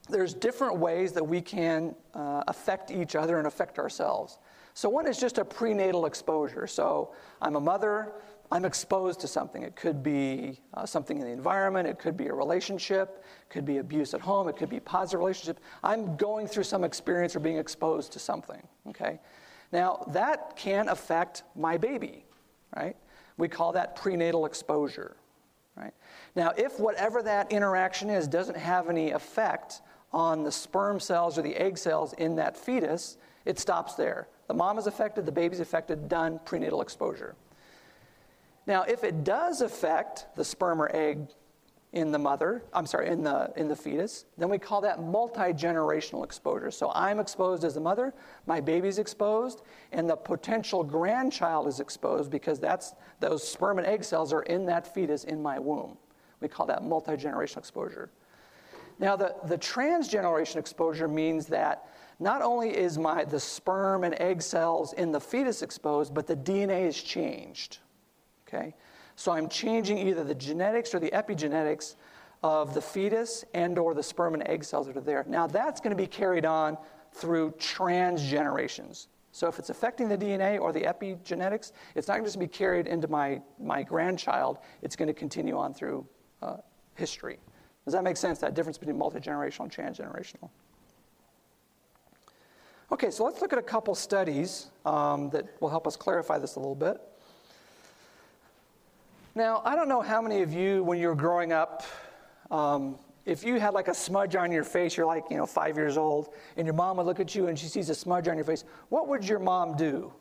[0.09, 4.39] there's different ways that we can uh, affect each other and affect ourselves.
[4.75, 6.67] So, one is just a prenatal exposure.
[6.67, 8.13] So, I'm a mother,
[8.53, 9.63] I'm exposed to something.
[9.63, 13.65] It could be uh, something in the environment, it could be a relationship, it could
[13.65, 15.59] be abuse at home, it could be positive relationship.
[15.83, 19.21] I'm going through some experience or being exposed to something, okay?
[19.73, 22.27] Now, that can affect my baby,
[22.77, 22.95] right?
[23.39, 25.17] We call that prenatal exposure,
[25.75, 25.95] right?
[26.37, 29.81] Now, if whatever that interaction is doesn't have any effect
[30.13, 34.29] on the sperm cells or the egg cells in that fetus, it stops there.
[34.49, 37.35] The mom is affected, the baby's affected, done, prenatal exposure.
[38.67, 41.29] Now, if it does affect the sperm or egg
[41.93, 45.53] in the mother, I'm sorry, in the, in the fetus, then we call that multi
[45.53, 46.71] generational exposure.
[46.71, 48.15] So I'm exposed as a mother,
[48.47, 54.05] my baby's exposed, and the potential grandchild is exposed because that's, those sperm and egg
[54.05, 55.99] cells are in that fetus in my womb.
[56.41, 58.11] We call that multi generational exposure.
[58.99, 61.89] Now, the, the transgeneration exposure means that
[62.23, 66.37] not only is my, the sperm and egg cells in the fetus exposed, but the
[66.37, 67.79] DNA is changed.
[68.47, 68.75] Okay?
[69.17, 71.97] So I'm changing either the genetics or the epigenetics
[72.43, 75.25] of the fetus and or the sperm and egg cells that are there.
[75.29, 76.77] Now that's going to be carried on
[77.13, 79.09] through transgenerations.
[79.33, 82.59] So if it's affecting the DNA or the epigenetics, it's not just going to be
[82.59, 86.07] carried into my, my grandchild, it's going to continue on through
[86.43, 86.57] uh,
[86.95, 87.39] history.
[87.85, 90.51] Does that make sense, that difference between multi-generational and transgenerational?
[92.93, 96.57] Okay, so let's look at a couple studies um, that will help us clarify this
[96.57, 97.01] a little bit.
[99.35, 101.85] Now, I don't know how many of you, when you were growing up,
[102.51, 105.79] um, if you had like a smudge on your face, you're like, you know, five
[105.79, 108.37] years old, and your mom would look at you and she sees a smudge on
[108.37, 110.13] your face, what would your mom do?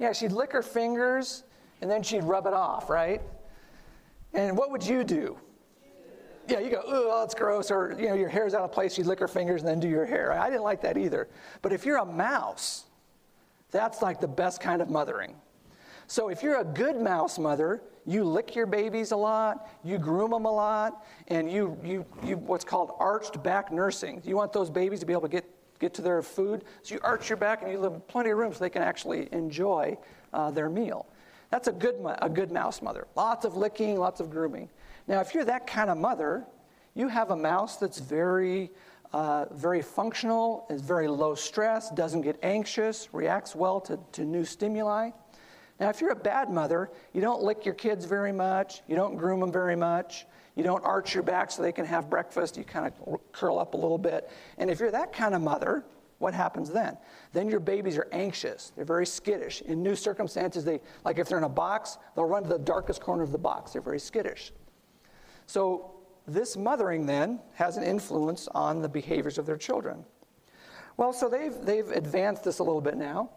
[0.00, 1.44] Yeah, she'd lick her fingers
[1.80, 3.22] and then she'd rub it off, right?
[4.34, 5.38] And what would you do?
[6.50, 9.04] Yeah, you go, oh, it's gross, or you know, your hair's out of place, you
[9.04, 10.32] lick her fingers and then do your hair.
[10.32, 11.28] I didn't like that either.
[11.62, 12.86] But if you're a mouse,
[13.70, 15.36] that's like the best kind of mothering.
[16.08, 20.32] So if you're a good mouse mother, you lick your babies a lot, you groom
[20.32, 24.20] them a lot, and you, you, you what's called arched back nursing.
[24.24, 25.44] You want those babies to be able to get,
[25.78, 28.52] get to their food, so you arch your back and you leave plenty of room
[28.52, 29.96] so they can actually enjoy
[30.32, 31.06] uh, their meal.
[31.50, 33.06] That's a good, a good mouse mother.
[33.16, 34.68] Lots of licking, lots of grooming.
[35.08, 36.44] Now, if you're that kind of mother,
[36.94, 38.70] you have a mouse that's very,
[39.12, 44.44] uh, very functional, is very low stress, doesn't get anxious, reacts well to, to new
[44.44, 45.10] stimuli.
[45.80, 49.16] Now, if you're a bad mother, you don't lick your kids very much, you don't
[49.16, 52.64] groom them very much, you don't arch your back so they can have breakfast, you
[52.64, 54.30] kind of curl up a little bit.
[54.58, 55.84] And if you're that kind of mother,
[56.20, 56.98] what happens then?
[57.32, 58.72] Then your babies are anxious.
[58.76, 59.62] They're very skittish.
[59.62, 63.00] In new circumstances, they like if they're in a box, they'll run to the darkest
[63.00, 63.72] corner of the box.
[63.72, 64.52] They're very skittish.
[65.46, 65.92] So
[66.26, 70.04] this mothering then has an influence on the behaviors of their children.
[70.98, 73.30] Well, so they've they've advanced this a little bit now.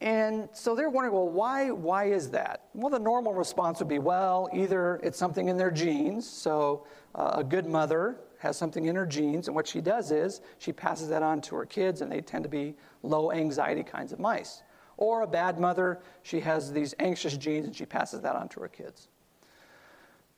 [0.00, 2.66] And so they're wondering, well, why, why is that?
[2.72, 6.28] Well, the normal response would be, well, either it's something in their genes.
[6.28, 10.40] So uh, a good mother has something in her genes, and what she does is
[10.58, 14.12] she passes that on to her kids, and they tend to be low anxiety kinds
[14.12, 14.62] of mice.
[14.96, 18.60] Or a bad mother, she has these anxious genes, and she passes that on to
[18.60, 19.08] her kids.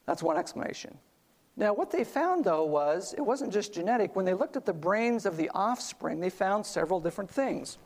[0.06, 0.98] That's one explanation.
[1.56, 4.16] Now, what they found, though, was it wasn't just genetic.
[4.16, 7.78] When they looked at the brains of the offspring, they found several different things.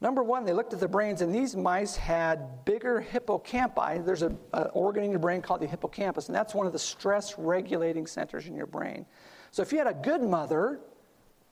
[0.00, 4.04] Number one, they looked at the brains, and these mice had bigger hippocampi.
[4.04, 4.38] There's an
[4.74, 8.46] organ in your brain called the hippocampus, and that's one of the stress regulating centers
[8.46, 9.06] in your brain.
[9.52, 10.80] So if you had a good mother,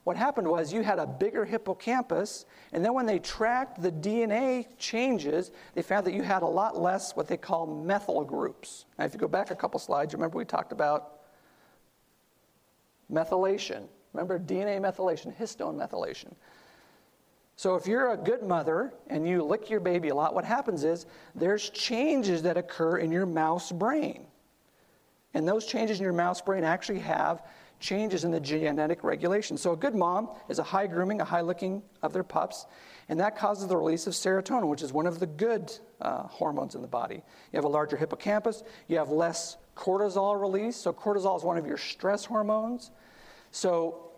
[0.05, 4.67] what happened was you had a bigger hippocampus, and then when they tracked the DNA
[4.77, 8.85] changes, they found that you had a lot less what they call methyl groups.
[8.99, 11.21] Now, if you go back a couple slides, remember we talked about
[13.11, 13.89] methylation.
[14.13, 16.35] Remember DNA methylation, histone methylation.
[17.57, 20.85] So if you're a good mother and you lick your baby a lot, what happens
[20.85, 24.27] is there's changes that occur in your mouse brain.
[25.35, 27.43] And those changes in your mouse brain actually have
[27.81, 29.57] changes in the genetic regulation.
[29.57, 32.67] So a good mom is a high grooming, a high licking of their pups,
[33.09, 36.75] and that causes the release of serotonin, which is one of the good uh, hormones
[36.75, 37.17] in the body.
[37.53, 40.77] You have a larger hippocampus, you have less cortisol release.
[40.77, 42.91] So cortisol is one of your stress hormones.
[43.51, 44.13] So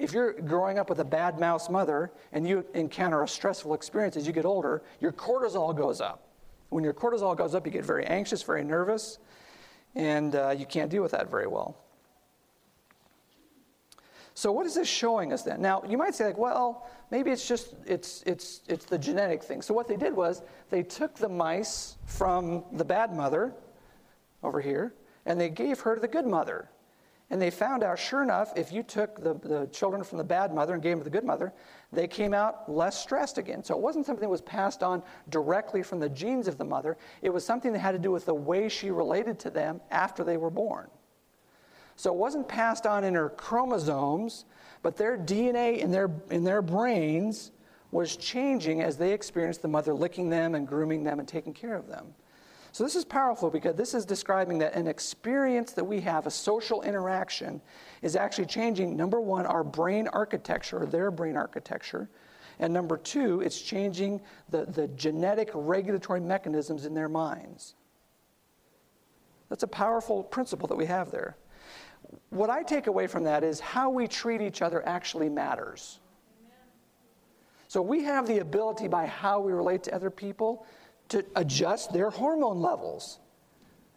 [0.00, 4.16] if you're growing up with a bad mouse mother and you encounter a stressful experience
[4.16, 6.26] as you get older, your cortisol goes up.
[6.70, 9.18] When your cortisol goes up, you get very anxious, very nervous,
[9.94, 11.76] and uh, you can't deal with that very well.
[14.32, 15.60] So what is this showing us then?
[15.60, 19.60] Now you might say like, well, maybe it's just it's it's it's the genetic thing.
[19.60, 23.52] So what they did was they took the mice from the bad mother
[24.42, 24.94] over here
[25.26, 26.69] and they gave her to the good mother.
[27.30, 30.52] And they found out, sure enough, if you took the, the children from the bad
[30.52, 31.52] mother and gave them to the good mother,
[31.92, 33.62] they came out less stressed again.
[33.62, 36.96] So it wasn't something that was passed on directly from the genes of the mother,
[37.22, 40.24] it was something that had to do with the way she related to them after
[40.24, 40.88] they were born.
[41.94, 44.46] So it wasn't passed on in her chromosomes,
[44.82, 47.52] but their DNA in their, in their brains
[47.92, 51.76] was changing as they experienced the mother licking them and grooming them and taking care
[51.76, 52.06] of them.
[52.72, 56.30] So this is powerful because this is describing that an experience that we have, a
[56.30, 57.60] social interaction,
[58.00, 62.08] is actually changing, number one, our brain architecture, or their brain architecture.
[62.60, 67.74] And number two, it's changing the, the genetic regulatory mechanisms in their minds.
[69.48, 71.36] That's a powerful principle that we have there.
[72.28, 75.98] What I take away from that is how we treat each other actually matters.
[77.66, 80.66] So we have the ability by how we relate to other people
[81.10, 83.18] to adjust their hormone levels.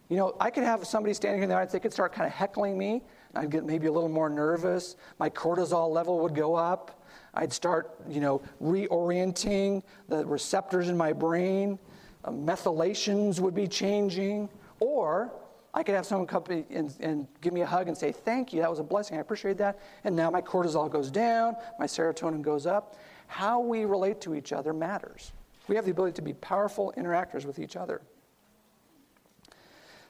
[0.10, 2.28] You know, I could have somebody standing here in the audience, they could start kind
[2.28, 3.02] of heckling me.
[3.36, 4.96] I'd get maybe a little more nervous.
[5.18, 7.04] My cortisol level would go up.
[7.34, 11.80] I'd start, you know, reorienting the receptors in my brain.
[12.24, 14.50] Uh, methylations would be changing.
[14.80, 15.34] Or
[15.74, 18.62] I could have someone come and, and give me a hug and say, Thank you,
[18.62, 19.80] that was a blessing, I appreciate that.
[20.04, 22.98] And now my cortisol goes down, my serotonin goes up.
[23.26, 25.32] How we relate to each other matters.
[25.68, 28.02] We have the ability to be powerful interactors with each other.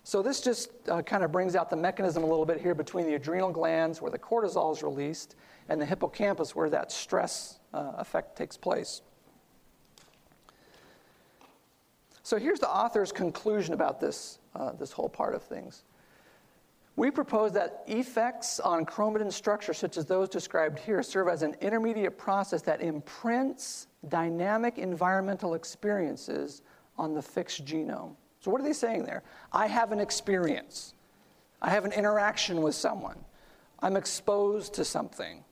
[0.06, 3.08] So, this just uh, kind of brings out the mechanism a little bit here between
[3.08, 5.36] the adrenal glands, where the cortisol is released,
[5.70, 9.02] and the hippocampus, where that stress uh, effect takes place.
[12.22, 15.84] So, here's the author's conclusion about this, uh, this whole part of things.
[16.96, 21.56] We propose that effects on chromatin structure, such as those described here, serve as an
[21.60, 26.62] intermediate process that imprints dynamic environmental experiences
[26.98, 28.16] on the fixed genome.
[28.40, 29.24] So, what are they saying there?
[29.52, 30.94] I have an experience,
[31.62, 33.18] I have an interaction with someone,
[33.80, 35.44] I'm exposed to something.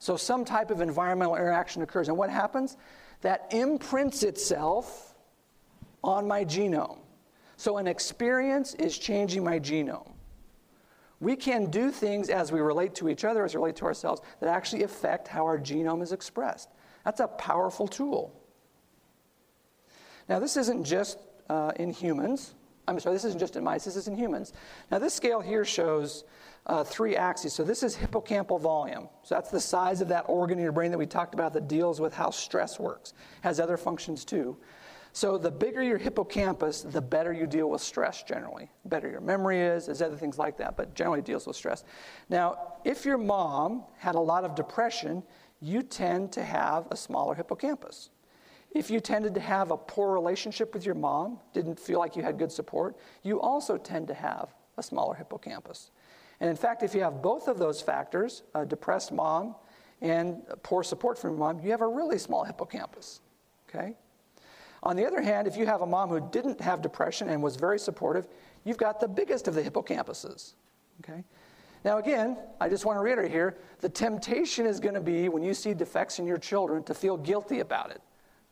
[0.00, 2.08] So, some type of environmental interaction occurs.
[2.08, 2.76] And what happens?
[3.20, 5.14] That imprints itself
[6.02, 6.98] on my genome.
[7.58, 10.14] So, an experience is changing my genome.
[11.20, 14.22] We can do things as we relate to each other, as we relate to ourselves,
[14.40, 16.70] that actually affect how our genome is expressed.
[17.04, 18.34] That's a powerful tool.
[20.28, 21.18] Now, this isn't just
[21.50, 22.54] uh, in humans.
[22.88, 24.52] I'm sorry, this isn't just in mice, this is in humans.
[24.90, 26.24] Now, this scale here shows
[26.66, 27.52] uh, three axes.
[27.52, 29.08] So, this is hippocampal volume.
[29.22, 31.68] So, that's the size of that organ in your brain that we talked about that
[31.68, 34.56] deals with how stress works, has other functions too.
[35.12, 38.70] So, the bigger your hippocampus, the better you deal with stress generally.
[38.84, 41.84] The better your memory is, there's other things like that, but generally deals with stress.
[42.28, 45.24] Now, if your mom had a lot of depression,
[45.60, 48.10] you tend to have a smaller hippocampus.
[48.72, 52.22] If you tended to have a poor relationship with your mom, didn't feel like you
[52.22, 55.90] had good support, you also tend to have a smaller hippocampus.
[56.38, 59.56] And in fact, if you have both of those factors, a depressed mom
[60.00, 63.20] and poor support from your mom, you have a really small hippocampus.
[63.68, 63.96] Okay?
[64.82, 67.56] On the other hand, if you have a mom who didn't have depression and was
[67.56, 68.26] very supportive,
[68.64, 70.54] you've got the biggest of the hippocampuses.
[71.02, 71.22] Okay?
[71.84, 75.42] Now, again, I just want to reiterate here the temptation is going to be when
[75.42, 78.02] you see defects in your children to feel guilty about it,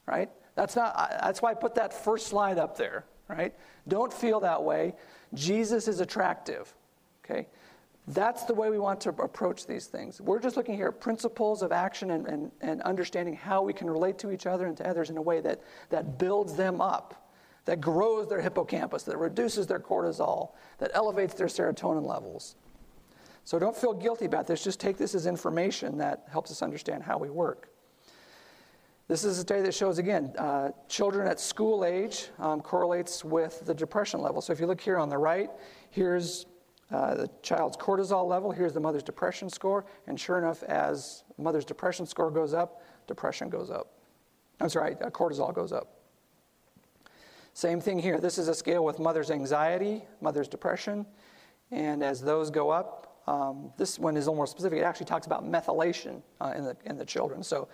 [0.07, 0.31] right?
[0.55, 3.55] That's, not, that's why I put that first slide up there, right?
[3.87, 4.95] Don't feel that way.
[5.35, 6.75] Jesus is attractive,
[7.25, 7.47] okay?
[8.09, 10.19] That's the way we want to approach these things.
[10.19, 13.89] We're just looking here at principles of action and, and, and understanding how we can
[13.89, 17.31] relate to each other and to others in a way that, that builds them up,
[17.67, 22.57] that grows their hippocampus, that reduces their cortisol, that elevates their serotonin levels.
[23.45, 24.65] So don't feel guilty about this.
[24.65, 27.69] Just take this as information that helps us understand how we work.
[29.07, 33.65] This is a study that shows, again, uh, children at school age um, correlates with
[33.67, 34.41] the depression level.
[34.41, 35.51] So if you look here on the right,
[35.91, 36.47] here's
[36.91, 41.65] uh, the child's cortisol level, here's the mother's depression score, and sure enough, as mother's
[41.65, 43.93] depression score goes up, depression goes up.
[44.61, 45.99] I'm sorry, uh, cortisol goes up.
[47.53, 48.19] Same thing here.
[48.19, 51.05] This is a scale with mother's anxiety, mother's depression,
[51.71, 54.79] and as those go up, um, this one is a little more specific.
[54.79, 57.43] It actually talks about methylation uh, in, the, in the children.
[57.43, 57.69] So,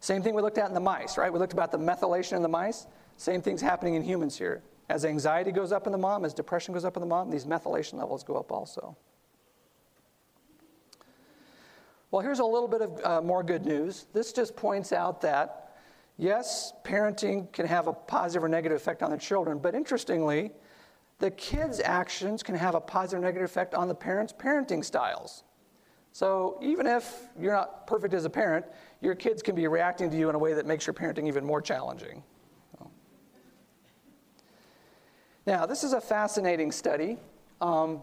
[0.00, 1.32] same thing we looked at in the mice, right?
[1.32, 2.86] We looked about the methylation in the mice.
[3.16, 4.62] Same thing's happening in humans here.
[4.88, 7.44] As anxiety goes up in the mom, as depression goes up in the mom, these
[7.44, 8.96] methylation levels go up also.
[12.10, 14.06] Well, here's a little bit of uh, more good news.
[14.14, 15.76] This just points out that,
[16.16, 20.52] yes, parenting can have a positive or negative effect on the children, but interestingly,
[21.18, 25.42] the kids' actions can have a positive or negative effect on the parents' parenting styles.
[26.12, 28.64] So even if you're not perfect as a parent,
[29.02, 31.44] your kids can be reacting to you in a way that makes your parenting even
[31.44, 32.22] more challenging.
[35.48, 37.16] Now, this is a fascinating study.
[37.62, 38.02] Um,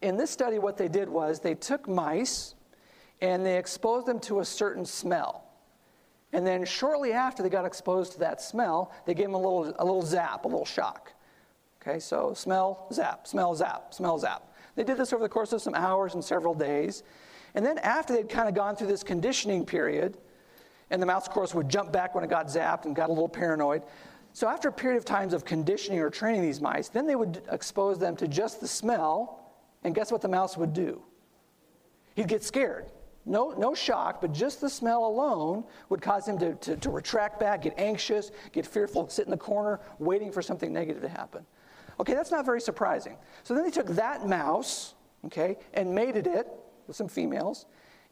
[0.00, 2.54] in this study, what they did was they took mice
[3.20, 5.44] and they exposed them to a certain smell.
[6.32, 9.74] And then shortly after they got exposed to that smell, they gave them a little,
[9.78, 11.12] a little zap, a little shock.
[11.82, 14.50] Okay, so smell, zap, smell, zap, smell, zap.
[14.74, 17.02] They did this over the course of some hours and several days.
[17.54, 20.16] And then after they'd kind of gone through this conditioning period,
[20.90, 23.12] and the mouse, of course, would jump back when it got zapped and got a
[23.12, 23.82] little paranoid.
[24.32, 27.42] So after a period of times of conditioning or training these mice, then they would
[27.50, 29.52] expose them to just the smell,
[29.82, 31.02] and guess what the mouse would do?
[32.14, 32.86] He'd get scared.
[33.26, 37.38] No, no shock, but just the smell alone would cause him to, to, to retract
[37.38, 41.44] back, get anxious, get fearful, sit in the corner, waiting for something negative to happen.
[41.98, 43.16] Okay, that's not very surprising.
[43.42, 44.94] So then they took that mouse,
[45.26, 46.48] okay, and mated it
[46.86, 47.66] with some females,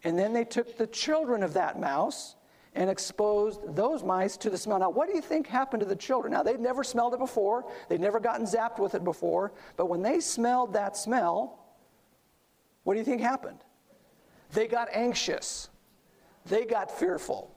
[0.05, 2.37] and then they took the children of that mouse
[2.79, 4.79] and exposed those mice to the smell.
[4.79, 6.33] Now, what do you think happened to the children?
[6.33, 10.01] Now, they'd never smelled it before, they'd never gotten zapped with it before, but when
[10.01, 11.59] they smelled that smell,
[12.85, 13.59] what do you think happened?
[14.53, 15.71] They got anxious,
[16.47, 17.53] they got fearful.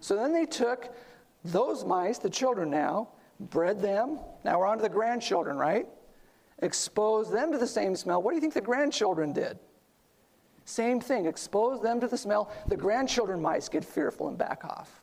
[0.00, 0.94] So then they took
[1.42, 3.08] those mice, the children now,
[3.40, 4.18] bred them.
[4.44, 5.88] Now we're on to the grandchildren, right?
[6.58, 8.22] Exposed them to the same smell.
[8.22, 9.58] What do you think the grandchildren did?
[10.66, 12.50] Same thing, expose them to the smell.
[12.66, 15.00] The grandchildren mice get fearful and back off,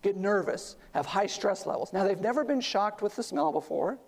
[0.00, 1.92] get nervous, have high stress levels.
[1.92, 3.98] Now, they've never been shocked with the smell before,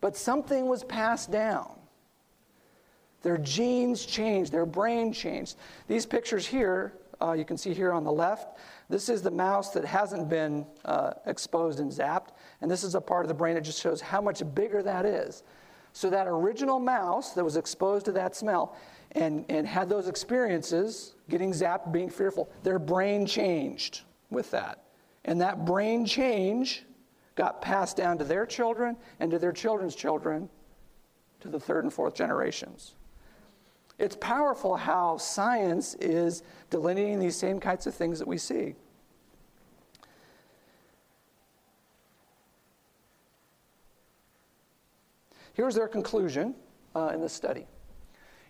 [0.00, 1.74] but something was passed down.
[3.22, 5.56] Their genes changed, their brain changed.
[5.88, 8.58] These pictures here, uh, you can see here on the left,
[8.88, 12.28] this is the mouse that hasn't been uh, exposed and zapped,
[12.60, 15.04] and this is a part of the brain that just shows how much bigger that
[15.04, 15.42] is.
[15.92, 18.76] So, that original mouse that was exposed to that smell
[19.12, 24.82] and, and had those experiences, getting zapped, being fearful, their brain changed with that.
[25.24, 26.84] And that brain change
[27.34, 30.48] got passed down to their children and to their children's children
[31.40, 32.94] to the third and fourth generations.
[33.98, 38.74] It's powerful how science is delineating these same kinds of things that we see.
[45.54, 46.54] Here's their conclusion
[46.94, 47.66] uh, in the study.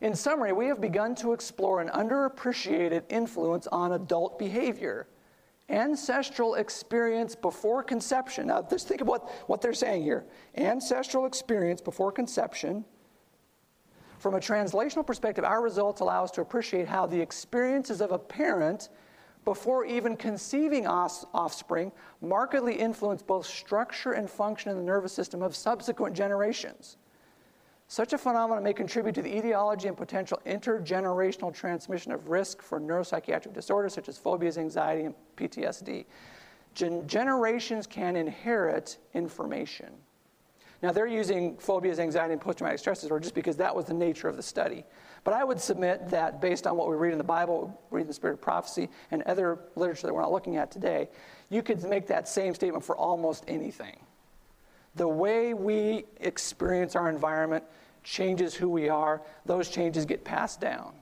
[0.00, 5.08] In summary, we have begun to explore an underappreciated influence on adult behavior.
[5.68, 8.48] Ancestral experience before conception.
[8.48, 10.26] Now, just think about what they're saying here.
[10.56, 12.84] Ancestral experience before conception.
[14.18, 18.18] From a translational perspective, our results allow us to appreciate how the experiences of a
[18.18, 18.90] parent
[19.44, 25.54] before even conceiving offspring markedly influence both structure and function in the nervous system of
[25.54, 26.96] subsequent generations.
[27.88, 32.80] Such a phenomenon may contribute to the etiology and potential intergenerational transmission of risk for
[32.80, 36.04] neuropsychiatric disorders such as phobias, anxiety, and PTSD.
[36.74, 39.92] Gen- generations can inherit information.
[40.82, 43.94] Now, they're using phobias, anxiety, and post traumatic stress disorder just because that was the
[43.94, 44.84] nature of the study.
[45.24, 48.12] But I would submit that based on what we read in the Bible, read the
[48.12, 51.08] Spirit of Prophecy, and other literature that we're not looking at today,
[51.48, 53.96] you could make that same statement for almost anything.
[54.96, 57.64] The way we experience our environment
[58.02, 60.94] changes who we are, those changes get passed down.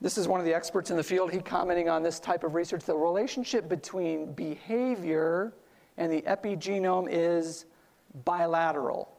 [0.00, 1.32] This is one of the experts in the field.
[1.32, 2.84] He commenting on this type of research.
[2.84, 5.54] The relationship between behavior
[5.96, 7.64] and the epigenome is
[8.24, 9.10] bilateral.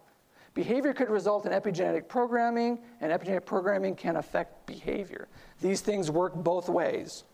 [0.53, 5.27] Behavior could result in epigenetic programming, and epigenetic programming can affect behavior.
[5.59, 7.25] These things work both ways.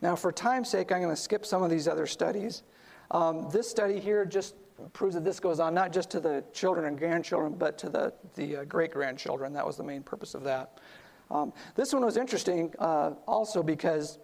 [0.00, 2.62] Now, for time's sake, I'm going to skip some of these other studies.
[3.10, 4.54] Um, this study here just
[4.92, 8.12] proves that this goes on not just to the children and grandchildren, but to the,
[8.34, 9.52] the uh, great grandchildren.
[9.52, 10.78] That was the main purpose of that.
[11.30, 14.18] Um, this one was interesting uh, also because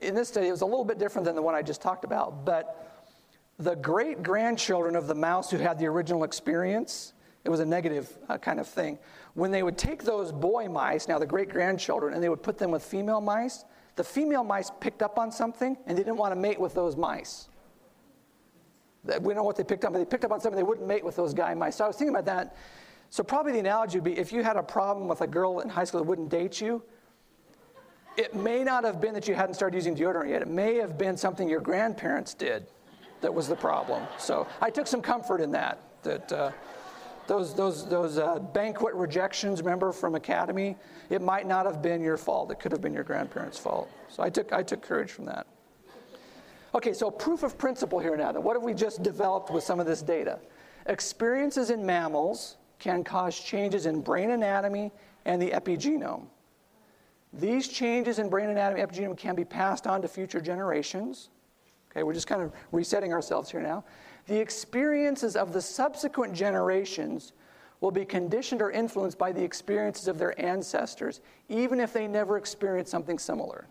[0.00, 2.04] in this study it was a little bit different than the one I just talked
[2.04, 3.12] about, but
[3.58, 8.16] the great grandchildren of the mouse who had the original experience, it was a negative
[8.28, 8.98] uh, kind of thing.
[9.34, 12.58] When they would take those boy mice, now the great grandchildren, and they would put
[12.58, 13.64] them with female mice,
[13.96, 16.96] the female mice picked up on something and they didn't want to mate with those
[16.96, 17.48] mice.
[19.04, 20.86] We don't know what they picked up, but they picked up on something they wouldn't
[20.86, 21.76] mate with those guy mice.
[21.76, 22.56] So I was thinking about that.
[23.10, 25.68] So probably the analogy would be if you had a problem with a girl in
[25.68, 26.82] high school that wouldn't date you,
[28.16, 30.42] it may not have been that you hadn't started using deodorant yet.
[30.42, 32.66] It may have been something your grandparents did
[33.20, 34.02] that was the problem.
[34.18, 35.80] So I took some comfort in that.
[36.02, 36.50] That uh,
[37.26, 40.76] those those those uh, banquet rejections, remember from academy,
[41.10, 42.50] it might not have been your fault.
[42.50, 43.90] It could have been your grandparents' fault.
[44.08, 45.46] So I took, I took courage from that.
[46.74, 48.32] Okay, so proof of principle here now.
[48.32, 48.42] Then.
[48.42, 50.38] What have we just developed with some of this data?
[50.86, 54.92] Experiences in mammals can cause changes in brain anatomy
[55.24, 56.26] and the epigenome.
[57.32, 61.30] These changes in brain anatomy and epigenome can be passed on to future generations.
[61.90, 63.84] Okay, we're just kind of resetting ourselves here now.
[64.26, 67.32] The experiences of the subsequent generations
[67.80, 72.36] will be conditioned or influenced by the experiences of their ancestors, even if they never
[72.36, 73.66] experienced something similar.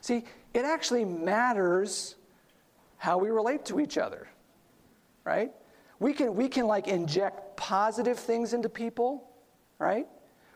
[0.00, 0.24] See,
[0.54, 2.16] it actually matters
[2.96, 4.28] how we relate to each other,
[5.24, 5.52] right?
[5.98, 9.30] We can, we can like inject positive things into people,
[9.78, 10.06] right?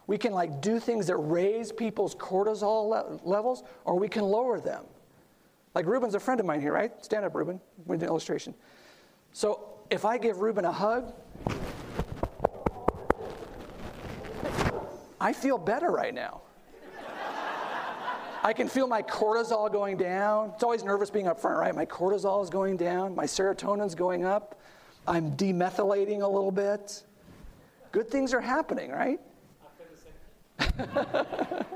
[0.06, 4.60] We can like do things that raise people's cortisol le- levels, or we can lower
[4.60, 4.84] them.
[5.74, 6.92] Like Ruben's a friend of mine here, right?
[7.04, 7.60] Stand up, Ruben.
[7.86, 8.54] We did an illustration.
[9.32, 11.12] So if I give Ruben a hug,
[15.20, 16.42] I feel better right now.
[18.44, 20.52] I can feel my cortisol going down.
[20.54, 21.74] It's always nervous being up front, right?
[21.74, 24.60] My cortisol is going down, my serotonin's going up.
[25.06, 27.02] I'm demethylating a little bit.
[27.90, 29.20] Good things are happening, right?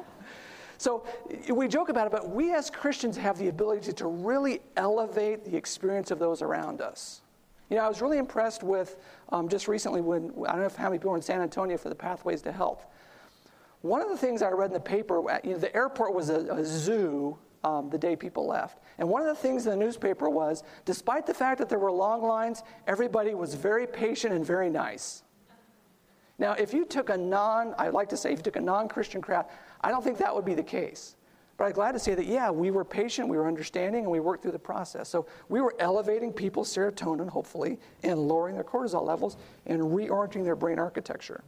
[0.79, 1.05] so
[1.51, 5.57] we joke about it, but we as Christians have the ability to really elevate the
[5.57, 7.22] experience of those around us.
[7.68, 8.97] You know, I was really impressed with
[9.31, 11.89] um, just recently when, I don't know how many people were in San Antonio for
[11.89, 12.87] the Pathways to Health.
[13.83, 16.41] One of the things I read in the paper, you know, the airport was a,
[16.47, 18.79] a zoo um, the day people left.
[18.99, 21.93] And one of the things in the newspaper was, despite the fact that there were
[21.93, 25.24] long lines, everybody was very patient and very nice.
[26.39, 28.89] Now, if you took a non, I'd like to say, if you took a non
[28.89, 29.47] Christian crowd,
[29.81, 31.16] I don't think that would be the case.
[31.59, 34.20] But I'm glad to say that, yeah, we were patient, we were understanding, and we
[34.20, 35.09] worked through the process.
[35.09, 40.55] So we were elevating people's serotonin, hopefully, and lowering their cortisol levels and reorienting their
[40.55, 41.43] brain architecture.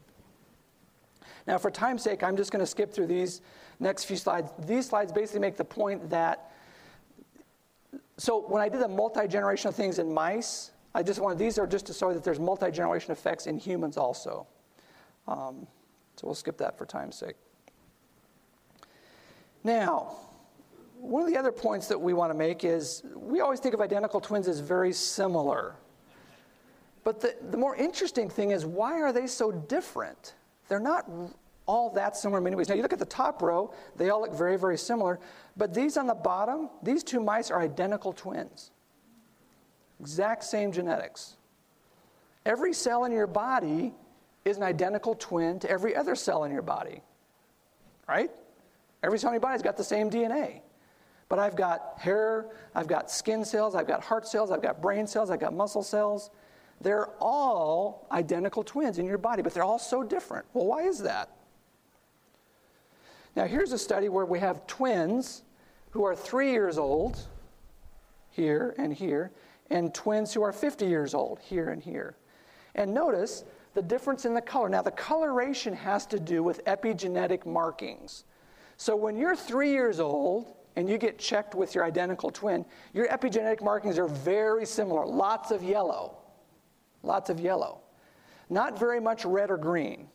[1.47, 3.41] Now, for time's sake, I'm just going to skip through these
[3.78, 4.51] next few slides.
[4.66, 6.51] These slides basically make the point that,
[8.18, 11.68] so when I did the multi generational things in mice, I just wanted, these are
[11.68, 14.49] just to show that there's multi generation effects in humans also.
[15.28, 15.68] Um,
[16.16, 17.37] so we'll skip that for time's sake.
[19.64, 20.16] Now,
[21.00, 23.80] one of the other points that we want to make is we always think of
[23.80, 25.76] identical twins as very similar.
[27.04, 30.34] But the, the more interesting thing is why are they so different?
[30.68, 31.11] They're not
[31.66, 32.68] all that similar in many ways.
[32.68, 35.18] Now, you look at the top row, they all look very, very similar.
[35.56, 38.70] But these on the bottom, these two mice are identical twins.
[40.00, 41.36] Exact same genetics.
[42.44, 43.94] Every cell in your body
[44.44, 47.02] is an identical twin to every other cell in your body.
[48.08, 48.30] Right?
[49.03, 50.61] Every cell in your body's got the same DNA.
[51.28, 55.07] But I've got hair, I've got skin cells, I've got heart cells, I've got brain
[55.07, 56.30] cells, I've got muscle cells.
[56.80, 60.46] They're all identical twins in your body, but they're all so different.
[60.55, 61.30] Well, why is that?
[63.36, 65.42] Now, here's a study where we have twins
[65.90, 67.18] who are three years old,
[68.30, 69.30] here and here,
[69.70, 72.16] and twins who are 50 years old, here and here.
[72.74, 73.44] And notice
[73.74, 74.68] the difference in the color.
[74.68, 78.24] Now, the coloration has to do with epigenetic markings.
[78.81, 82.64] So when you're three years old and you get checked with your identical twin,
[82.95, 85.05] your epigenetic markings are very similar.
[85.05, 86.16] Lots of yellow.
[87.03, 87.83] Lots of yellow.
[88.49, 90.09] Not very much red or green.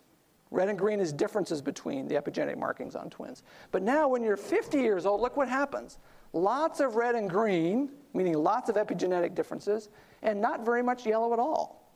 [0.49, 3.43] Red and green is differences between the epigenetic markings on twins.
[3.69, 5.99] But now, when you're 50 years old, look what happens.
[6.33, 9.89] Lots of red and green, meaning lots of epigenetic differences,
[10.23, 11.93] and not very much yellow at all.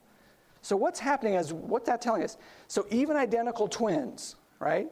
[0.61, 2.37] So, what's happening is, what's that telling us?
[2.67, 4.87] So, even identical twins, right?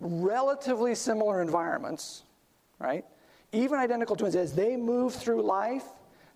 [0.00, 2.24] Relatively similar environments,
[2.78, 3.04] right?
[3.52, 5.84] Even identical twins, as they move through life,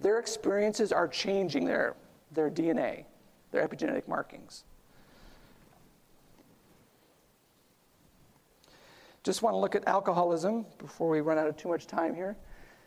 [0.01, 1.95] their experiences are changing their,
[2.33, 3.05] their DNA,
[3.51, 4.65] their epigenetic markings.
[9.23, 12.37] Just want to look at alcoholism before we run out of too much time here.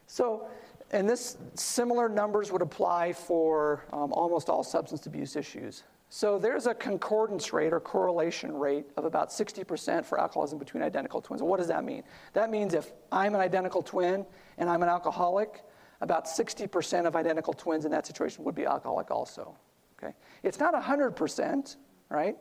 [0.07, 0.47] So,
[0.91, 5.84] and this similar numbers would apply for um, almost all substance abuse issues.
[6.10, 11.22] So there's a concordance rate or correlation rate of about 60% for alcoholism between identical
[11.22, 11.41] twins.
[11.41, 12.03] What does that mean?
[12.34, 14.26] That means if I'm an identical twin
[14.58, 15.64] and I'm an alcoholic,
[16.01, 19.56] about 60% of identical twins in that situation would be alcoholic also.
[19.97, 20.14] Okay?
[20.43, 21.76] It's not 100%,
[22.10, 22.38] right?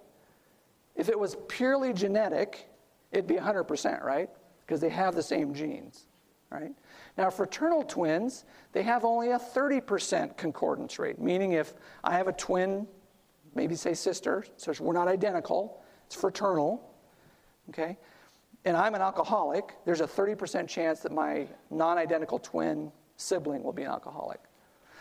[0.94, 2.68] If it was purely genetic,
[3.12, 4.28] it'd be 100%, right?
[4.60, 6.06] Because they have the same genes,
[6.50, 6.72] right?
[7.16, 12.32] Now, fraternal twins, they have only a 30% concordance rate, meaning if I have a
[12.32, 12.86] twin
[13.54, 16.90] maybe say sister, so we're not identical, it's fraternal,
[17.70, 17.96] okay?
[18.64, 23.72] And I'm an alcoholic, there's a 30% chance that my non identical twin sibling will
[23.72, 24.40] be an alcoholic.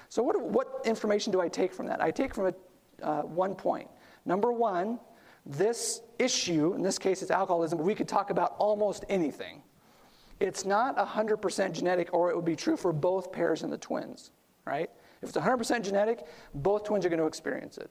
[0.10, 2.02] So, what, what information do I take from that?
[2.02, 2.60] I take from it
[3.02, 3.90] uh, one point.
[4.26, 5.00] Number one,
[5.46, 9.62] this issue, in this case it's alcoholism, but we could talk about almost anything.
[10.40, 14.32] It's not 100% genetic, or it would be true for both pairs and the twins,
[14.66, 14.90] right?
[15.22, 17.90] If it's 100% genetic, both twins are going to experience it.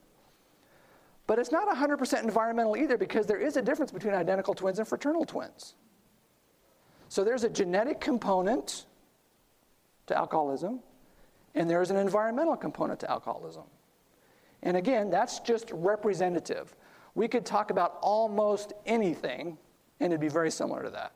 [1.33, 4.87] But it's not 100% environmental either because there is a difference between identical twins and
[4.87, 5.77] fraternal twins.
[7.09, 8.85] So there's a genetic component
[10.09, 10.81] to alcoholism,
[11.55, 13.63] and there is an environmental component to alcoholism.
[14.63, 16.77] And again, that's just representative.
[17.15, 19.57] We could talk about almost anything,
[20.01, 21.13] and it'd be very similar to that.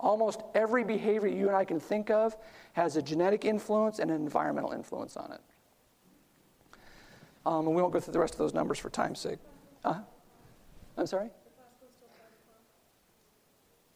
[0.00, 2.36] Almost every behavior you and I can think of
[2.72, 5.40] has a genetic influence and an environmental influence on it.
[7.46, 9.38] Um, and we won't go through the rest of those numbers for time's sake.
[9.84, 10.00] Uh-huh.
[10.96, 11.30] I'm sorry?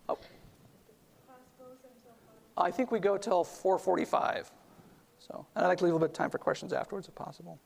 [0.09, 0.19] Oh.
[2.57, 4.51] I think we go till 4:45.
[5.19, 7.15] So, and I'd like to leave a little bit of time for questions afterwards, if
[7.15, 7.59] possible.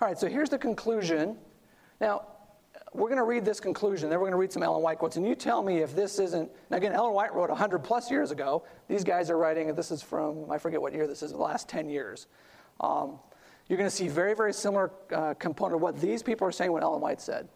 [0.00, 0.18] All right.
[0.18, 1.36] So here's the conclusion.
[2.00, 2.26] Now,
[2.92, 4.10] we're going to read this conclusion.
[4.10, 5.16] Then we're going to read some Ellen White quotes.
[5.16, 6.50] And you tell me if this isn't.
[6.70, 8.64] Now, again, Ellen White wrote 100 plus years ago.
[8.88, 11.68] These guys are writing, this is from, I forget what year this is, the last
[11.68, 12.26] 10 years.
[12.80, 13.18] Um,
[13.70, 16.72] you're going to see very, very similar uh, component of what these people are saying,
[16.72, 17.48] what Ellen White said.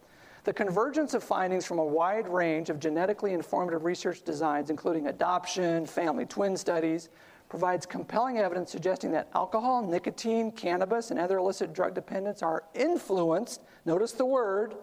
[0.45, 5.85] The convergence of findings from a wide range of genetically informative research designs, including adoption,
[5.85, 7.09] family twin studies,
[7.49, 13.61] provides compelling evidence suggesting that alcohol, nicotine, cannabis, and other illicit drug dependence are influenced,
[13.83, 14.73] notice the word,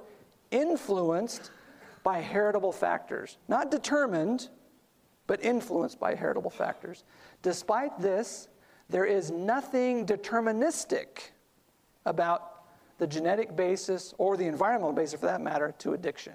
[0.51, 1.51] influenced
[2.03, 3.39] by heritable factors.
[3.49, 4.51] Not determined,
[5.27, 7.05] but influenced by heritable factors.
[7.41, 8.49] Despite this,
[8.93, 11.31] there is nothing deterministic
[12.05, 12.67] about
[12.99, 16.35] the genetic basis or the environmental basis, for that matter, to addiction.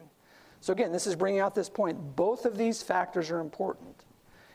[0.60, 2.16] So, again, this is bringing out this point.
[2.16, 4.04] Both of these factors are important.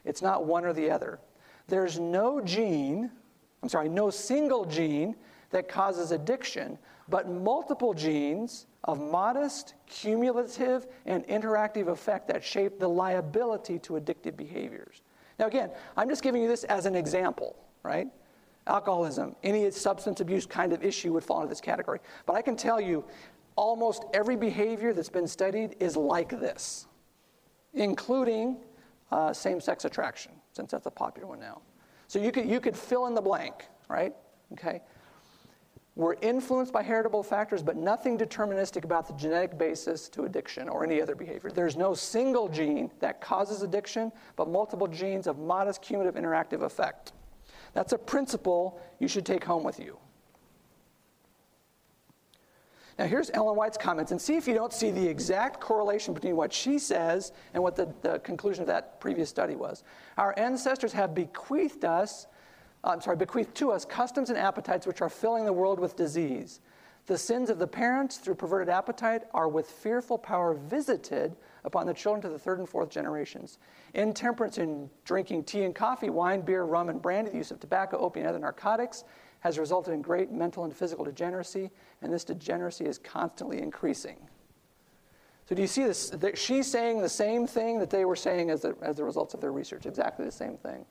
[0.04, 1.20] It's not one or the other.
[1.68, 3.10] There's no gene,
[3.62, 5.14] I'm sorry, no single gene
[5.50, 6.78] that causes addiction,
[7.08, 14.36] but multiple genes of modest, cumulative, and interactive effect that shape the liability to addictive
[14.36, 15.02] behaviors.
[15.38, 18.08] Now, again, I'm just giving you this as an example, right?
[18.66, 21.98] Alcoholism, any substance abuse kind of issue would fall into this category.
[22.26, 23.04] But I can tell you,
[23.56, 26.86] almost every behavior that's been studied is like this,
[27.74, 28.58] including
[29.10, 31.60] uh, same sex attraction, since that's a popular one now.
[32.06, 34.14] So you could, you could fill in the blank, right?
[34.52, 34.80] Okay?
[35.94, 40.84] We're influenced by heritable factors, but nothing deterministic about the genetic basis to addiction or
[40.84, 41.50] any other behavior.
[41.50, 47.12] There's no single gene that causes addiction, but multiple genes of modest cumulative interactive effect.
[47.74, 49.98] That's a principle you should take home with you.
[52.98, 56.36] Now, here's Ellen White's comments, and see if you don't see the exact correlation between
[56.36, 59.82] what she says and what the, the conclusion of that previous study was.
[60.18, 62.26] Our ancestors have bequeathed us
[62.84, 66.60] I'm sorry, bequeathed to us customs and appetites which are filling the world with disease.
[67.06, 71.94] The sins of the parents through perverted appetite are with fearful power visited upon the
[71.94, 73.58] children to the third and fourth generations.
[73.94, 77.98] Intemperance in drinking tea and coffee, wine, beer, rum, and brandy, the use of tobacco,
[77.98, 79.04] opium, and other narcotics
[79.40, 84.16] has resulted in great mental and physical degeneracy, and this degeneracy is constantly increasing.
[85.48, 86.12] So, do you see this?
[86.34, 89.40] She's saying the same thing that they were saying as the, as the results of
[89.40, 90.84] their research, exactly the same thing.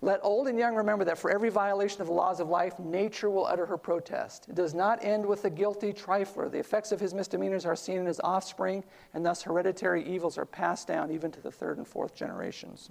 [0.00, 3.30] Let old and young remember that for every violation of the laws of life, nature
[3.30, 4.46] will utter her protest.
[4.48, 6.48] It does not end with the guilty trifler.
[6.48, 10.44] The effects of his misdemeanors are seen in his offspring, and thus hereditary evils are
[10.44, 12.90] passed down even to the third and fourth generations.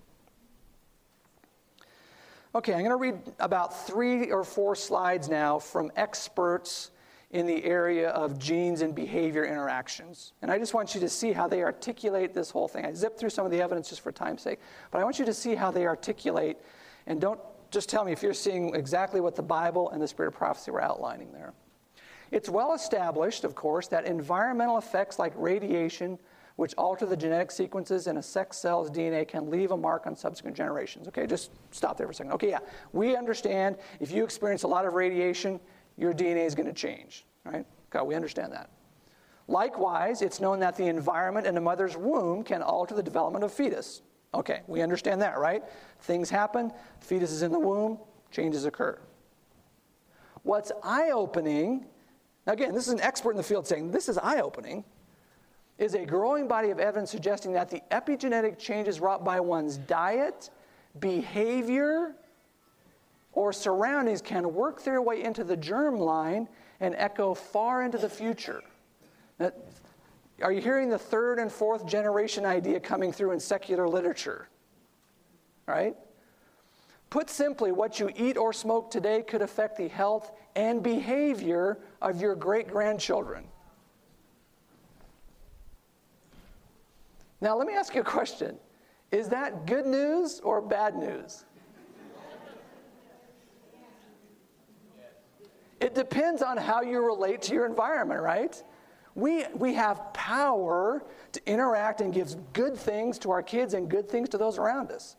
[2.54, 6.92] Okay, I'm going to read about three or four slides now from experts
[7.32, 10.34] in the area of genes and behavior interactions.
[10.42, 12.86] And I just want you to see how they articulate this whole thing.
[12.86, 14.60] I zipped through some of the evidence just for time's sake,
[14.92, 16.58] but I want you to see how they articulate
[17.08, 17.40] and don't
[17.72, 20.72] just tell me if you're seeing exactly what the Bible and the Spirit of prophecy
[20.72, 21.54] were outlining there.
[22.32, 26.20] It's well established, of course, that environmental effects like radiation,
[26.58, 30.16] which alter the genetic sequences in a sex cell's DNA, can leave a mark on
[30.16, 31.08] subsequent generations.
[31.08, 32.34] Okay, just stop there for a second.
[32.34, 32.60] Okay, yeah,
[32.92, 35.60] we understand if you experience a lot of radiation,
[35.98, 37.66] your DNA is going to change, right?
[37.94, 38.70] Okay, we understand that.
[39.48, 43.54] Likewise, it's known that the environment in a mother's womb can alter the development of
[43.54, 44.02] fetus.
[44.34, 45.64] Okay, we understand that, right?
[46.02, 47.98] Things happen, fetus is in the womb,
[48.32, 49.00] changes occur.
[50.44, 51.86] What's eye opening,
[52.46, 54.84] again, this is an expert in the field saying this is eye opening,
[55.78, 60.50] is a growing body of evidence suggesting that the epigenetic changes wrought by one's diet,
[61.00, 62.16] behavior,
[63.34, 66.48] or surroundings can work their way into the germ line
[66.80, 68.62] and echo far into the future.
[69.40, 69.52] Now,
[70.42, 74.48] are you hearing the third and fourth generation idea coming through in secular literature?
[75.66, 75.96] Right?
[77.10, 82.22] Put simply, what you eat or smoke today could affect the health and behavior of
[82.22, 83.46] your great grandchildren.
[87.40, 88.58] Now, let me ask you a question
[89.12, 91.46] Is that good news or bad news?
[95.80, 98.62] It depends on how you relate to your environment, right?
[99.14, 104.10] We, we have power to interact and gives good things to our kids and good
[104.10, 105.16] things to those around us.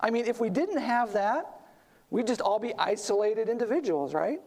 [0.00, 1.60] I mean, if we didn't have that,
[2.08, 4.40] we'd just all be isolated individuals, right?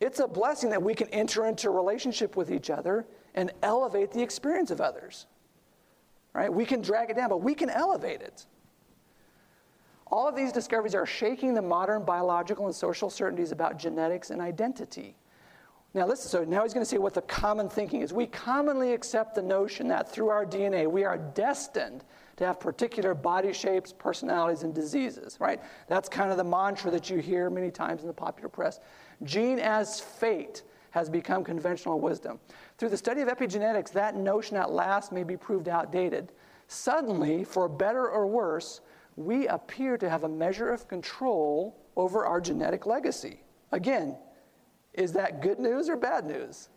[0.00, 4.10] It's a blessing that we can enter into a relationship with each other and elevate
[4.12, 5.26] the experience of others.
[6.34, 6.52] Right?
[6.52, 8.44] We can drag it down, but we can elevate it.
[10.08, 14.42] All of these discoveries are shaking the modern biological and social certainties about genetics and
[14.42, 15.16] identity.
[15.94, 18.12] Now, listen, so now he's going to say what the common thinking is.
[18.12, 22.04] We commonly accept the notion that through our DNA, we are destined
[22.36, 25.60] to have particular body shapes, personalities, and diseases, right?
[25.88, 28.80] That's kind of the mantra that you hear many times in the popular press.
[29.24, 32.38] Gene as fate has become conventional wisdom.
[32.76, 36.32] Through the study of epigenetics, that notion at last may be proved outdated.
[36.68, 38.82] Suddenly, for better or worse,
[39.16, 43.42] we appear to have a measure of control over our genetic legacy.
[43.72, 44.16] Again,
[44.98, 46.68] is that good news or bad news?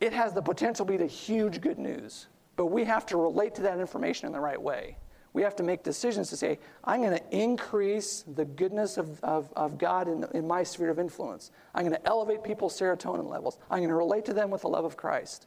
[0.00, 2.26] It has the potential to be the huge good news,
[2.56, 4.98] but we have to relate to that information in the right way.
[5.32, 9.52] We have to make decisions to say, I'm going to increase the goodness of, of,
[9.54, 11.50] of God in, in my sphere of influence.
[11.74, 13.58] I'm going to elevate people's serotonin levels.
[13.70, 15.46] I'm going to relate to them with the love of Christ.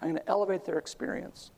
[0.00, 1.50] I'm going to elevate their experience.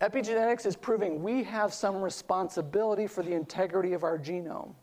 [0.00, 4.74] Epigenetics is proving we have some responsibility for the integrity of our genome.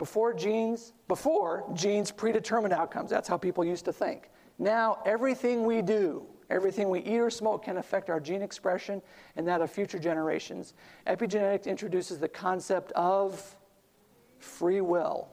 [0.00, 4.30] Before genes, before genes predetermined outcomes, that's how people used to think.
[4.58, 9.02] Now everything we do, everything we eat or smoke can affect our gene expression
[9.36, 10.72] and that of future generations.
[11.06, 13.54] Epigenetics introduces the concept of
[14.38, 15.28] free will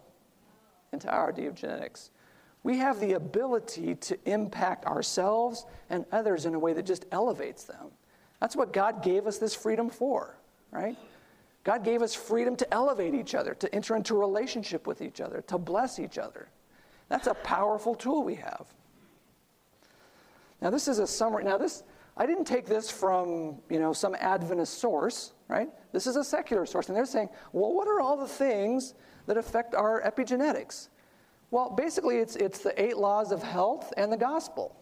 [0.92, 2.12] into our idea of genetics.
[2.64, 7.64] We have the ability to impact ourselves and others in a way that just elevates
[7.64, 7.88] them.
[8.42, 10.38] That's what God gave us this freedom for,
[10.72, 10.98] right?
[11.68, 15.20] God gave us freedom to elevate each other, to enter into a relationship with each
[15.20, 16.48] other, to bless each other.
[17.10, 18.68] That's a powerful tool we have.
[20.62, 21.44] Now, this is a summary.
[21.44, 21.84] Now, this
[22.16, 25.68] I didn't take this from you know some Adventist source, right?
[25.92, 28.94] This is a secular source, and they're saying, well, what are all the things
[29.26, 30.88] that affect our epigenetics?
[31.52, 34.74] Well, basically, it's it's the eight laws of health and the gospel,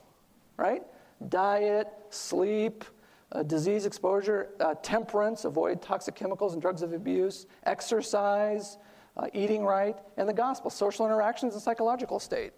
[0.56, 0.84] right?
[1.30, 2.86] Diet, sleep,
[3.32, 8.78] uh, disease exposure, uh, temperance, avoid toxic chemicals and drugs of abuse, exercise,
[9.18, 12.54] uh, eating right, and the gospel, social interactions and psychological state.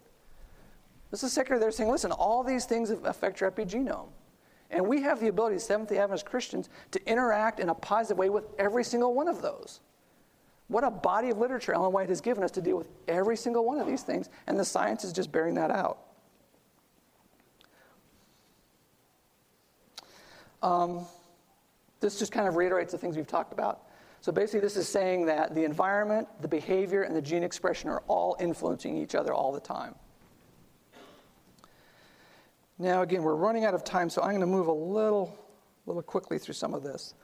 [1.10, 1.58] This is secular.
[1.58, 4.08] They're saying, listen, all these things affect your epigenome.
[4.70, 8.28] And we have the ability, Seventh day Adventist Christians, to interact in a positive way
[8.28, 9.80] with every single one of those.
[10.66, 13.64] What a body of literature Ellen White has given us to deal with every single
[13.64, 16.07] one of these things, and the science is just bearing that out.
[20.62, 21.06] Um,
[22.00, 23.82] this just kind of reiterates the things we've talked about.
[24.20, 28.02] So basically, this is saying that the environment, the behavior, and the gene expression are
[28.08, 29.94] all influencing each other all the time.
[32.78, 35.36] Now, again, we're running out of time, so I'm going to move a little,
[35.86, 37.14] little quickly through some of this.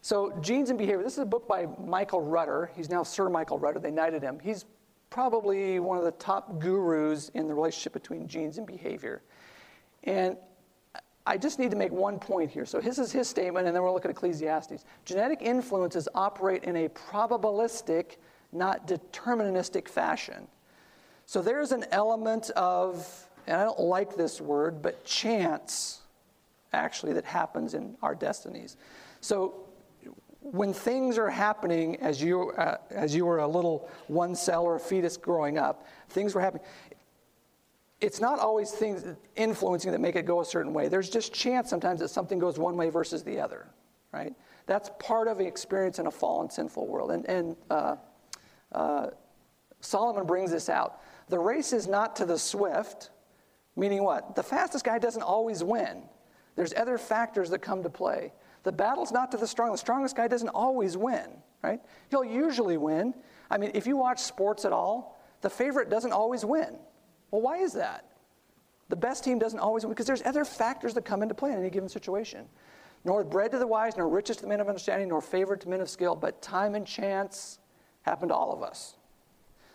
[0.00, 1.02] So, Genes and Behavior.
[1.02, 2.70] This is a book by Michael Rutter.
[2.74, 3.78] He's now Sir Michael Rutter.
[3.78, 4.38] They knighted him.
[4.42, 4.64] He's
[5.10, 9.22] probably one of the top gurus in the relationship between genes and behavior.
[10.04, 10.36] And
[11.26, 12.66] I just need to make one point here.
[12.66, 14.84] So, this is his statement, and then we'll look at Ecclesiastes.
[15.04, 18.16] Genetic influences operate in a probabilistic,
[18.52, 20.48] not deterministic fashion.
[21.26, 26.00] So, there's an element of, and I don't like this word, but chance,
[26.72, 28.76] actually, that happens in our destinies.
[29.20, 29.54] So,
[30.40, 34.74] when things are happening as you, uh, as you were a little one cell or
[34.74, 36.64] a fetus growing up, things were happening
[38.02, 39.04] it's not always things
[39.36, 40.88] influencing that make it go a certain way.
[40.88, 43.68] There's just chance sometimes that something goes one way versus the other,
[44.12, 44.34] right?
[44.66, 47.12] That's part of the experience in a fallen, sinful world.
[47.12, 47.96] And, and uh,
[48.72, 49.06] uh,
[49.80, 51.00] Solomon brings this out.
[51.28, 53.10] The race is not to the swift,
[53.76, 54.34] meaning what?
[54.34, 56.02] The fastest guy doesn't always win.
[56.56, 58.32] There's other factors that come to play.
[58.64, 59.70] The battle's not to the strong.
[59.70, 61.30] The strongest guy doesn't always win,
[61.62, 61.80] right?
[62.10, 63.14] He'll usually win.
[63.48, 66.78] I mean, if you watch sports at all, the favorite doesn't always win.
[67.32, 68.04] Well, why is that?
[68.88, 71.58] The best team doesn't always win because there's other factors that come into play in
[71.58, 72.46] any given situation.
[73.04, 75.68] Nor bread to the wise, nor riches to the men of understanding, nor favor to
[75.68, 77.58] men of skill, but time and chance
[78.02, 78.94] happen to all of us.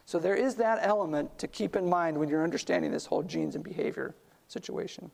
[0.05, 3.55] So there is that element to keep in mind when you're understanding this whole genes
[3.55, 4.15] and behavior
[4.47, 5.11] situation.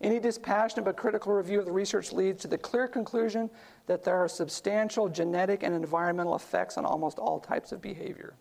[0.00, 3.50] Any dispassionate but critical review of the research leads to the clear conclusion
[3.86, 8.34] that there are substantial genetic and environmental effects on almost all types of behavior.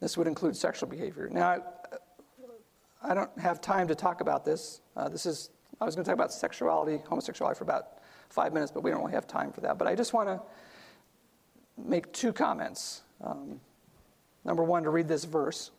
[0.00, 1.28] This would include sexual behavior.
[1.30, 1.62] Now,
[3.02, 4.80] I, don't have time to talk about this.
[4.96, 8.70] Uh, this is, I was going to talk about sexuality, homosexuality for about five minutes,
[8.70, 9.78] but we don't really have time for that.
[9.78, 10.40] But I just want to
[11.76, 13.02] make two comments.
[13.22, 13.60] Um,
[14.44, 15.72] number one, to read this verse,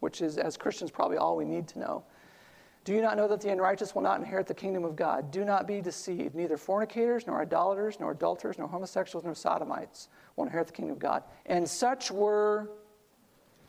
[0.00, 2.04] which is, as Christians, probably all we need to know.
[2.84, 5.30] Do you not know that the unrighteous will not inherit the kingdom of God?
[5.30, 6.34] Do not be deceived.
[6.34, 10.98] Neither fornicators, nor idolaters, nor adulterers, nor homosexuals, nor sodomites will inherit the kingdom of
[10.98, 11.22] God.
[11.44, 12.70] And such were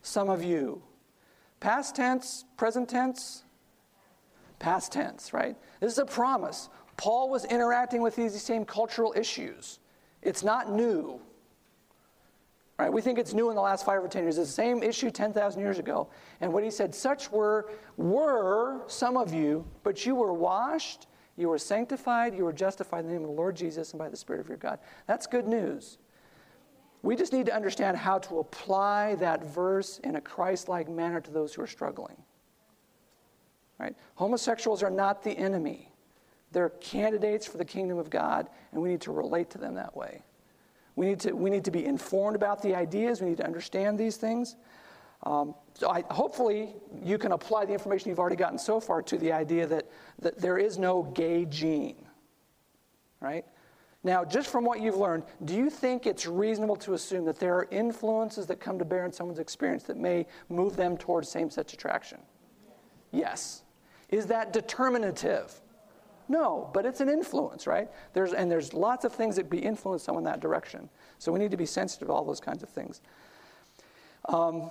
[0.01, 0.81] some of you.
[1.59, 3.43] Past tense, present tense,
[4.59, 5.55] past tense, right?
[5.79, 6.69] This is a promise.
[6.97, 9.79] Paul was interacting with these same cultural issues.
[10.21, 11.19] It's not new.
[12.77, 12.91] Right?
[12.91, 14.37] We think it's new in the last five or ten years.
[14.37, 16.07] It's the same issue 10,000 years ago.
[16.39, 21.49] And what he said, such were, were some of you, but you were washed, you
[21.49, 24.15] were sanctified, you were justified in the name of the Lord Jesus and by the
[24.15, 24.79] Spirit of your God.
[25.07, 25.97] That's good news.
[27.01, 31.21] We just need to understand how to apply that verse in a Christ like manner
[31.21, 32.17] to those who are struggling.
[33.77, 33.95] Right?
[34.15, 35.91] Homosexuals are not the enemy.
[36.51, 39.95] They're candidates for the kingdom of God, and we need to relate to them that
[39.95, 40.23] way.
[40.95, 43.21] We need to, we need to be informed about the ideas.
[43.21, 44.57] We need to understand these things.
[45.23, 49.17] Um, so I, hopefully, you can apply the information you've already gotten so far to
[49.17, 49.89] the idea that,
[50.19, 52.05] that there is no gay gene.
[53.21, 53.45] Right?
[54.03, 57.55] Now, just from what you've learned, do you think it's reasonable to assume that there
[57.55, 61.49] are influences that come to bear in someone's experience that may move them towards same
[61.49, 62.19] sex attraction?
[63.11, 63.63] Yes.
[64.09, 65.53] Is that determinative?
[66.29, 67.89] No, but it's an influence, right?
[68.13, 70.87] There's, and there's lots of things that be influence someone in that direction.
[71.17, 73.01] So we need to be sensitive to all those kinds of things.
[74.29, 74.69] Um,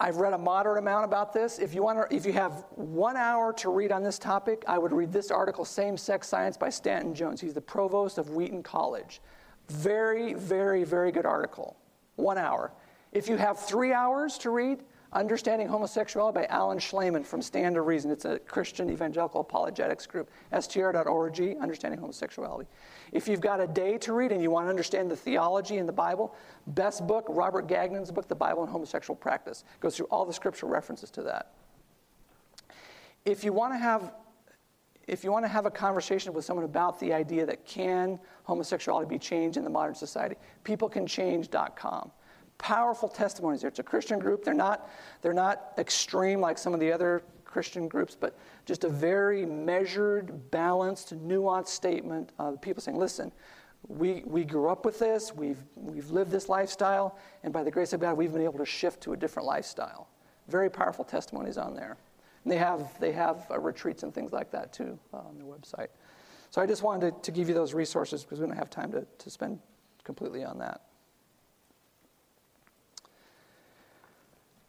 [0.00, 1.58] I've read a moderate amount about this.
[1.58, 4.76] If you, want to, if you have one hour to read on this topic, I
[4.76, 7.40] would read this article, Same Sex Science by Stanton Jones.
[7.40, 9.20] He's the provost of Wheaton College.
[9.68, 11.76] Very, very, very good article.
[12.16, 12.72] One hour.
[13.12, 14.82] If you have three hours to read,
[15.14, 18.10] Understanding Homosexuality by Alan Shlemon from Stand to Reason.
[18.10, 20.28] It's a Christian evangelical apologetics group.
[20.58, 22.68] str.org, Understanding Homosexuality.
[23.12, 25.86] If you've got a day to read and you want to understand the theology in
[25.86, 26.34] the Bible,
[26.66, 29.62] best book, Robert Gagnon's book, The Bible and Homosexual Practice.
[29.78, 31.52] Goes through all the scriptural references to that.
[33.24, 34.12] If you want to have
[35.06, 39.06] if you want to have a conversation with someone about the idea that can homosexuality
[39.06, 40.34] be changed in the modern society,
[40.64, 42.10] peoplecanchange.com
[42.58, 43.64] powerful testimonies.
[43.64, 44.44] It's a Christian group.
[44.44, 44.90] They're not,
[45.22, 48.36] they're not extreme like some of the other Christian groups, but
[48.66, 53.30] just a very measured, balanced, nuanced statement of people saying, listen,
[53.86, 57.92] we, we grew up with this, we've, we've lived this lifestyle, and by the grace
[57.92, 60.08] of God, we've been able to shift to a different lifestyle.
[60.48, 61.96] Very powerful testimonies on there.
[62.42, 65.46] And they have, they have uh, retreats and things like that too uh, on their
[65.46, 65.88] website.
[66.50, 68.90] So I just wanted to, to give you those resources because we don't have time
[68.92, 69.58] to, to spend
[70.02, 70.82] completely on that.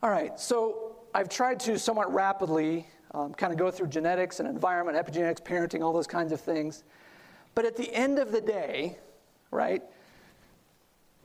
[0.06, 2.86] All right, so I've tried to somewhat rapidly
[3.16, 6.84] um, kind of go through genetics and environment, epigenetics, parenting, all those kinds of things.
[7.56, 9.00] But at the end of the day,
[9.50, 9.82] right,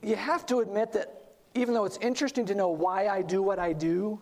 [0.01, 3.59] you have to admit that even though it's interesting to know why I do what
[3.59, 4.19] I do,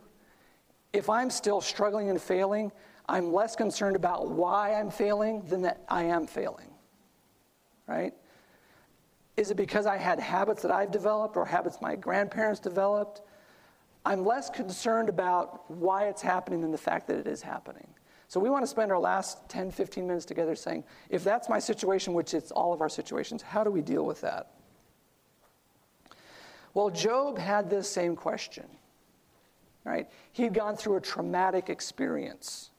[0.91, 2.70] if I'm still struggling and failing,
[3.07, 6.68] I'm less concerned about why I'm failing than that I am failing.
[7.88, 8.14] Right?
[9.38, 13.22] Is it because I had habits that I've developed or habits my grandparents developed?
[14.10, 17.88] I'm less concerned about why it's happening than the fact that it is happening.
[18.28, 21.60] So we want to spend our last 10, 15 minutes together saying, if that's my
[21.60, 24.49] situation, which it's all of our situations, how do we deal with that?
[26.74, 28.66] Well, Job had this same question,
[29.84, 30.10] right?
[30.32, 32.72] He'd gone through a traumatic experience.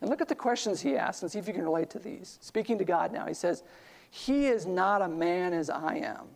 [0.00, 2.38] And look at the questions he asked and see if you can relate to these.
[2.40, 3.64] Speaking to God now, he says,
[4.10, 6.28] He is not a man as I am.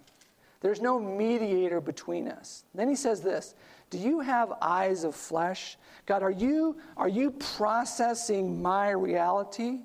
[0.60, 2.64] There's no mediator between us.
[2.74, 3.54] Then he says this
[3.90, 5.76] do you have eyes of flesh?
[6.06, 9.80] God, are you, are you processing my reality?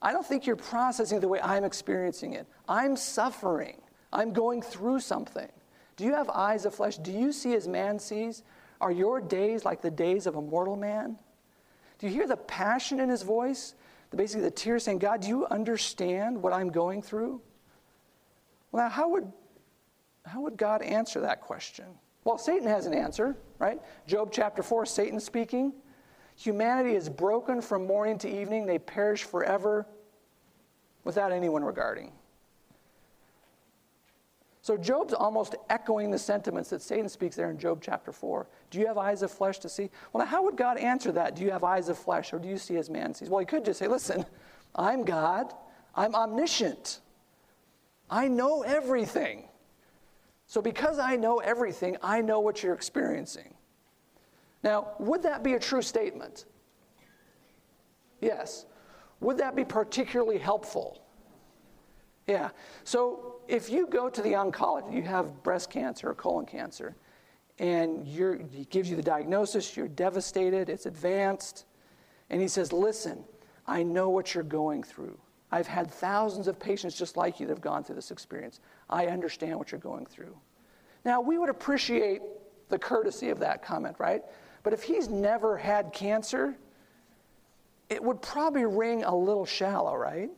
[0.00, 2.46] I don't think you're processing the way I'm experiencing it.
[2.68, 3.80] I'm suffering.
[4.12, 5.48] I'm going through something.
[5.96, 6.96] Do you have eyes of flesh?
[6.98, 8.42] Do you see as man sees?
[8.80, 11.18] Are your days like the days of a mortal man?
[11.98, 13.74] Do you hear the passion in his voice?
[14.14, 17.40] Basically, the tears saying, God, do you understand what I'm going through?
[18.70, 19.32] Well, now, how would,
[20.24, 21.86] how would God answer that question?
[22.24, 23.80] Well, Satan has an answer, right?
[24.06, 25.72] Job chapter 4, Satan speaking.
[26.36, 29.86] Humanity is broken from morning to evening, they perish forever
[31.04, 32.12] without anyone regarding.
[34.62, 38.48] So Job's almost echoing the sentiments that Satan speaks there in Job chapter 4.
[38.70, 39.90] Do you have eyes of flesh to see?
[40.12, 41.36] Well, now, how would God answer that?
[41.36, 43.28] Do you have eyes of flesh or do you see as man sees?
[43.28, 44.24] Well, he could just say, listen,
[44.74, 45.52] I'm God,
[45.94, 47.00] I'm omniscient,
[48.10, 49.44] I know everything.
[50.46, 53.54] So, because I know everything, I know what you're experiencing.
[54.62, 56.44] Now, would that be a true statement?
[58.20, 58.66] Yes.
[59.20, 61.02] Would that be particularly helpful?
[62.26, 62.50] Yeah.
[62.84, 66.96] So, if you go to the oncologist, you have breast cancer or colon cancer,
[67.58, 71.66] and he gives you the diagnosis, you're devastated, it's advanced.
[72.30, 73.24] And he says, Listen,
[73.66, 75.18] I know what you're going through.
[75.54, 78.58] I've had thousands of patients just like you that have gone through this experience.
[78.90, 80.36] I understand what you're going through.
[81.04, 82.22] Now, we would appreciate
[82.70, 84.24] the courtesy of that comment, right?
[84.64, 86.56] But if he's never had cancer,
[87.88, 90.28] it would probably ring a little shallow, right?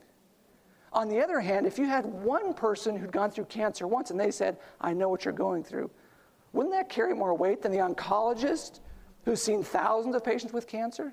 [0.93, 4.19] On the other hand, if you had one person who'd gone through cancer once and
[4.19, 5.89] they said, I know what you're going through,
[6.53, 8.81] wouldn't that carry more weight than the oncologist
[9.25, 11.11] who's seen thousands of patients with cancer?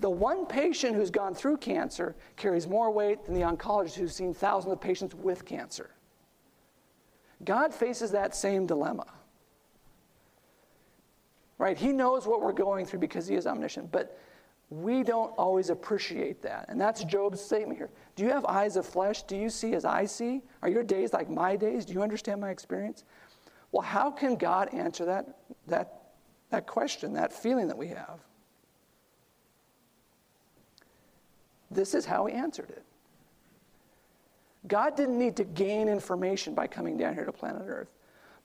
[0.00, 4.32] The one patient who's gone through cancer carries more weight than the oncologist who's seen
[4.32, 5.90] thousands of patients with cancer.
[7.44, 9.06] God faces that same dilemma.
[11.58, 11.76] Right?
[11.76, 14.18] He knows what we're going through because he is omniscient, but
[14.70, 16.66] we don't always appreciate that.
[16.68, 17.90] And that's Job's statement here.
[18.14, 19.22] Do you have eyes of flesh?
[19.22, 20.42] Do you see as I see?
[20.62, 21.84] Are your days like my days?
[21.84, 23.04] Do you understand my experience?
[23.72, 26.02] Well, how can God answer that, that,
[26.50, 28.20] that question, that feeling that we have?
[31.70, 32.82] This is how he answered it.
[34.66, 37.88] God didn't need to gain information by coming down here to planet Earth.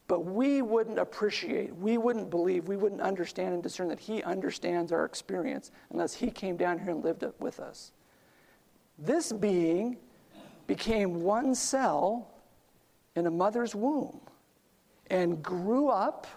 [0.08, 4.92] But we wouldn't appreciate, we wouldn't believe, we wouldn't understand and discern that He understands
[4.92, 7.94] our experience unless He came down here and lived with us.
[9.00, 9.98] This being
[10.68, 12.28] became one cell
[13.16, 14.20] in a mother's womb
[15.08, 16.28] and grew up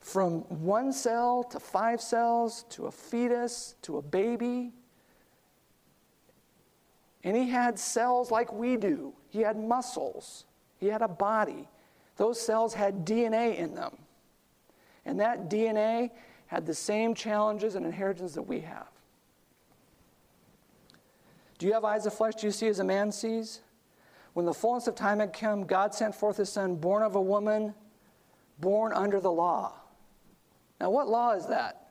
[0.00, 4.72] from one cell to five cells to a fetus to a baby
[7.26, 9.12] and he had cells like we do.
[9.28, 10.44] He had muscles,
[10.78, 11.68] he had a body.
[12.16, 13.98] Those cells had DNA in them.
[15.04, 16.12] And that DNA
[16.46, 18.88] had the same challenges and inheritance that we have.
[21.58, 22.36] Do you have eyes of flesh?
[22.36, 23.60] Do you see as a man sees?
[24.32, 27.20] When the fullness of time had come, God sent forth his son, born of a
[27.20, 27.74] woman,
[28.60, 29.74] born under the law.
[30.80, 31.85] Now, what law is that?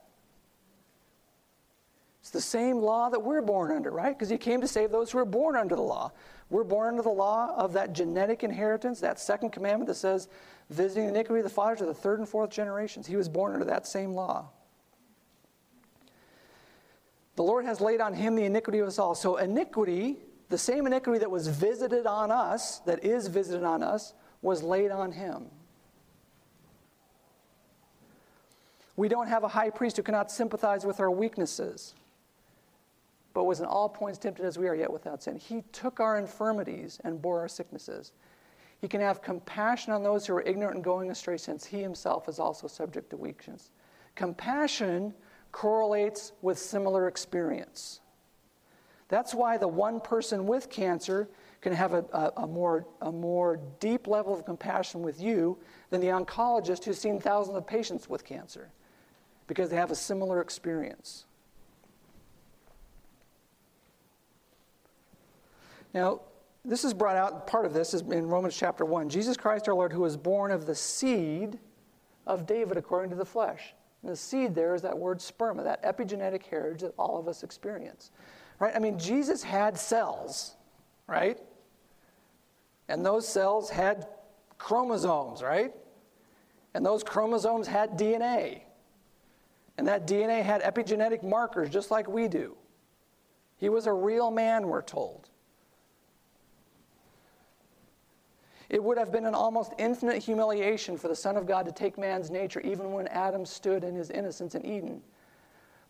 [2.26, 4.18] It's the same law that we're born under, right?
[4.18, 6.12] Because he came to save those who are born under the law.
[6.50, 10.28] We're born under the law of that genetic inheritance, that second commandment that says,
[10.72, 13.06] visiting the iniquity of the fathers to the third and fourth generations.
[13.06, 14.50] He was born under that same law.
[17.36, 19.14] The Lord has laid on him the iniquity of us all.
[19.14, 20.18] So, iniquity,
[20.50, 24.90] the same iniquity that was visited on us, that is visited on us, was laid
[24.90, 25.46] on him.
[28.96, 31.94] We don't have a high priest who cannot sympathize with our weaknesses
[33.36, 35.36] but was in all points tempted as we are, yet without sin.
[35.36, 38.14] He took our infirmities and bore our sicknesses.
[38.80, 42.30] He can have compassion on those who are ignorant and going astray, since he himself
[42.30, 43.72] is also subject to weakness.
[44.16, 45.14] Compassion
[45.52, 48.00] correlates with similar experience.
[49.10, 51.28] That's why the one person with cancer
[51.60, 55.58] can have a, a, a, more, a more deep level of compassion with you
[55.90, 58.72] than the oncologist who's seen thousands of patients with cancer,
[59.48, 61.26] because they have a similar experience.
[65.96, 66.20] Now,
[66.66, 69.08] this is brought out, part of this is in Romans chapter 1.
[69.08, 71.58] Jesus Christ our Lord, who was born of the seed
[72.28, 73.74] of David according to the flesh.
[74.04, 77.44] And the seed there is that word sperma, that epigenetic heritage that all of us
[77.44, 78.12] experience.
[78.60, 78.76] Right?
[78.76, 80.58] I mean, Jesus had cells,
[81.08, 81.40] right?
[82.90, 84.06] And those cells had
[84.58, 85.74] chromosomes, right?
[86.74, 88.64] And those chromosomes had DNA.
[89.78, 92.58] And that DNA had epigenetic markers just like we do.
[93.56, 95.30] He was a real man, we're told.
[98.70, 101.98] It would have been an almost infinite humiliation for the Son of God to take
[101.98, 105.02] man's nature, even when Adam stood in his innocence in Eden.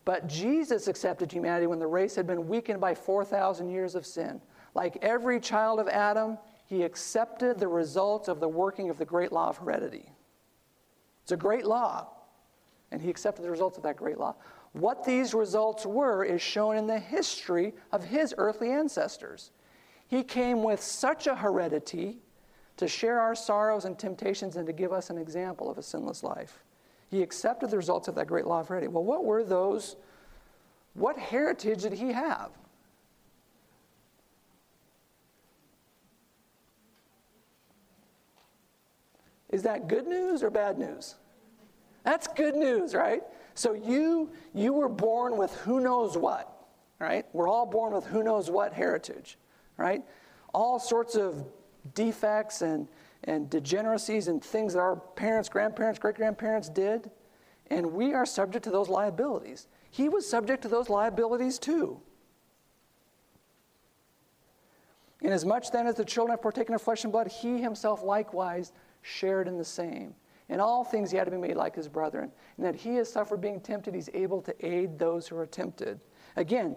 [0.04, 4.40] But Jesus accepted humanity when the race had been weakened by 4,000 years of sin.
[4.74, 9.32] Like every child of Adam, he accepted the results of the working of the great
[9.32, 10.12] law of heredity.
[11.22, 12.06] It's a great law,
[12.92, 14.36] and he accepted the results of that great law.
[14.72, 19.50] What these results were is shown in the history of his earthly ancestors.
[20.06, 22.20] He came with such a heredity
[22.76, 26.22] to share our sorrows and temptations and to give us an example of a sinless
[26.22, 26.62] life.
[27.08, 28.88] He accepted the results of that great law of heredity.
[28.88, 29.96] Well, what were those?
[30.94, 32.50] What heritage did he have?
[39.50, 41.14] Is that good news or bad news?
[42.02, 43.22] That's good news, right?
[43.54, 46.66] So you you were born with who knows what,
[46.98, 47.24] right?
[47.32, 49.38] We're all born with who knows what heritage,
[49.76, 50.02] right?
[50.52, 51.44] All sorts of
[51.94, 52.88] defects and,
[53.24, 57.10] and degeneracies and things that our parents, grandparents, great grandparents did.
[57.68, 59.66] And we are subject to those liabilities.
[59.90, 62.00] He was subject to those liabilities too.
[65.22, 68.72] Inasmuch then as the children have partaken of flesh and blood, he himself likewise
[69.02, 70.14] shared in the same,
[70.48, 72.30] In all things, he had to be made like his brethren.
[72.56, 76.00] And that he has suffered being tempted, he's able to aid those who are tempted.
[76.36, 76.76] Again,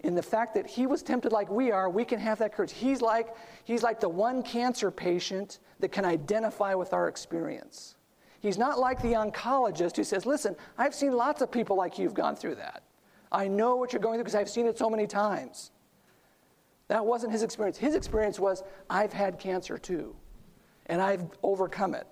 [0.00, 2.72] in the fact that he was tempted like we are, we can have that courage.
[2.72, 3.34] He's like,
[3.64, 7.96] he's like the one cancer patient that can identify with our experience.
[8.40, 12.14] He's not like the oncologist who says, Listen, I've seen lots of people like you've
[12.14, 12.82] gone through that.
[13.30, 15.70] I know what you're going through because I've seen it so many times.
[16.88, 17.76] That wasn't his experience.
[17.76, 20.16] His experience was, I've had cancer too,
[20.86, 22.06] and I've overcome it.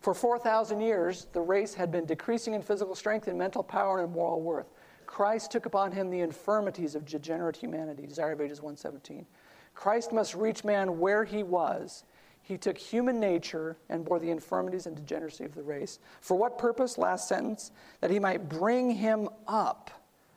[0.00, 4.10] For 4,000 years, the race had been decreasing in physical strength and mental power and
[4.10, 4.66] moral worth.
[5.08, 9.26] Christ took upon him the infirmities of degenerate humanity, Desire of Ages 117.
[9.74, 12.04] Christ must reach man where he was.
[12.42, 15.98] He took human nature and bore the infirmities and degeneracy of the race.
[16.20, 16.98] For what purpose?
[16.98, 17.72] Last sentence.
[18.02, 19.90] That he might bring him up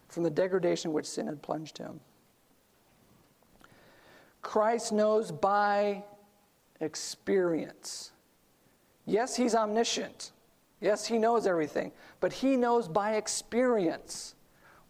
[0.07, 1.99] from the degradation which sin had plunged him.
[4.41, 6.03] Christ knows by
[6.79, 8.11] experience
[9.05, 10.31] Yes, he's omniscient.
[10.79, 11.91] Yes, he knows everything.
[12.21, 14.35] But he knows by experience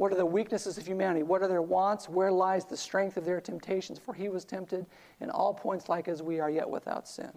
[0.02, 3.24] what are the weaknesses of humanity, what are their wants, where lies the strength of
[3.24, 4.00] their temptations.
[4.00, 4.88] For he was tempted
[5.20, 7.30] in all points like as we are, yet without sin.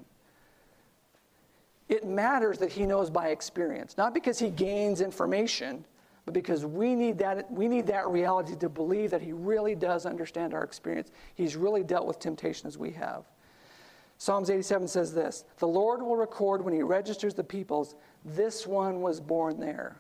[1.90, 5.84] It matters that he knows by experience, not because he gains information,
[6.24, 10.06] but because we need that, we need that reality to believe that he really does
[10.06, 11.10] understand our experience.
[11.34, 13.24] He's really dealt with temptation as we have.
[14.16, 17.94] Psalms 87 says this The Lord will record when he registers the peoples,
[18.24, 19.98] this one was born there.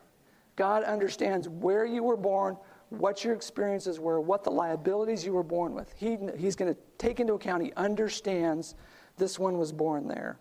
[0.56, 2.56] God understands where you were born,
[2.90, 5.92] what your experiences were, what the liabilities you were born with.
[5.96, 8.74] He, he's going to take into account, he understands
[9.16, 10.38] this one was born there.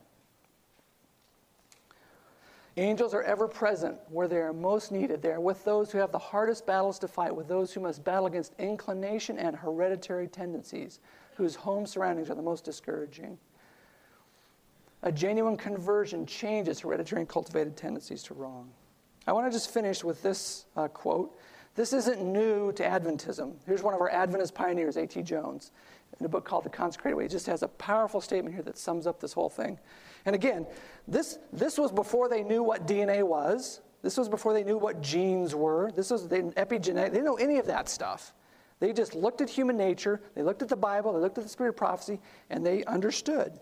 [2.76, 5.22] Angels are ever present where they are most needed.
[5.22, 8.04] They are with those who have the hardest battles to fight, with those who must
[8.04, 11.00] battle against inclination and hereditary tendencies,
[11.36, 13.38] whose home surroundings are the most discouraging.
[15.04, 18.72] A genuine conversion changes hereditary and cultivated tendencies to wrong.
[19.26, 21.36] I want to just finish with this uh, quote.
[21.76, 23.54] This isn't new to Adventism.
[23.66, 25.24] Here's one of our Adventist pioneers, A.T.
[25.24, 25.72] Jones,
[26.20, 27.24] in a book called The Consecrated Way.
[27.24, 29.80] He just has a powerful statement here that sums up this whole thing.
[30.26, 30.68] And again,
[31.08, 33.82] this, this was before they knew what DNA was.
[34.04, 35.90] This was before they knew what genes were.
[35.96, 36.94] This was epigenetic.
[36.94, 38.34] They didn't know any of that stuff.
[38.80, 41.50] They just looked at human nature, they looked at the Bible, they looked at the
[41.50, 42.20] spirit of prophecy,
[42.50, 43.62] and they understood.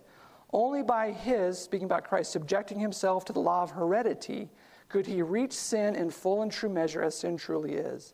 [0.52, 4.50] Only by his, speaking about Christ, subjecting himself to the law of heredity,
[4.92, 8.14] could he reach sin in full and true measure as sin truly is.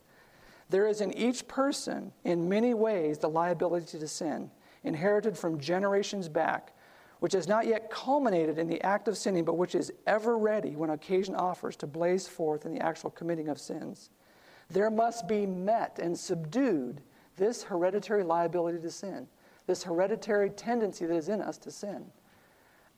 [0.69, 4.51] There is in each person, in many ways, the liability to sin,
[4.84, 6.73] inherited from generations back,
[7.19, 10.75] which has not yet culminated in the act of sinning, but which is ever ready
[10.75, 14.11] when occasion offers to blaze forth in the actual committing of sins.
[14.69, 17.01] There must be met and subdued
[17.38, 19.28] this hereditary liability to sin,
[19.65, 22.05] this hereditary tendency that is in us to sin.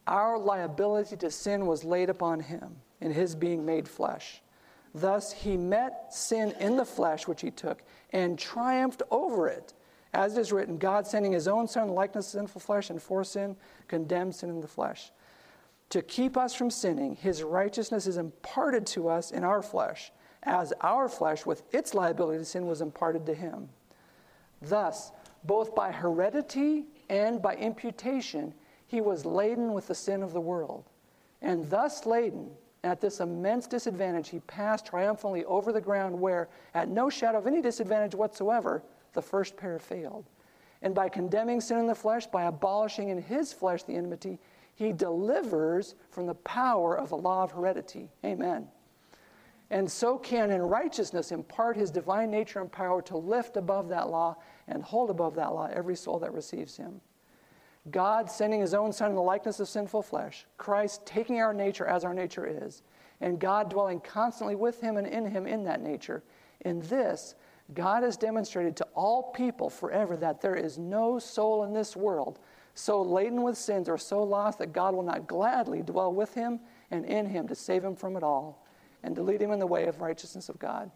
[0.05, 4.41] Our liability to sin was laid upon him in his being made flesh.
[4.93, 9.73] Thus, he met sin in the flesh, which he took, and triumphed over it.
[10.13, 13.01] As it is written, God sending his own son in likeness of sinful flesh and
[13.01, 13.55] for sin,
[13.87, 15.11] condemned sin in the flesh.
[15.91, 20.11] To keep us from sinning, his righteousness is imparted to us in our flesh,
[20.43, 23.69] as our flesh, with its liability to sin, was imparted to him.
[24.61, 25.11] Thus,
[25.43, 28.53] both by heredity and by imputation,
[28.87, 30.89] he was laden with the sin of the world.
[31.41, 32.51] And thus laden,
[32.83, 37.47] at this immense disadvantage, he passed triumphantly over the ground where, at no shadow of
[37.47, 40.25] any disadvantage whatsoever, the first pair failed.
[40.81, 44.39] And by condemning sin in the flesh, by abolishing in his flesh the enmity,
[44.75, 48.09] he delivers from the power of the law of heredity.
[48.23, 48.67] Amen.
[49.71, 54.09] And so can in righteousness impart his divine nature and power to lift above that
[54.09, 57.01] law and hold above that law every soul that receives him.
[57.91, 61.85] God sending his own Son in the likeness of sinful flesh, Christ taking our nature
[61.85, 62.83] as our nature is,
[63.21, 66.23] and God dwelling constantly with him and in him in that nature.
[66.61, 67.35] In this,
[67.73, 72.39] God has demonstrated to all people forever that there is no soul in this world
[72.73, 76.59] so laden with sins or so lost that God will not gladly dwell with him
[76.91, 78.65] and in him to save him from it all
[79.03, 80.89] and to lead him in the way of righteousness of God.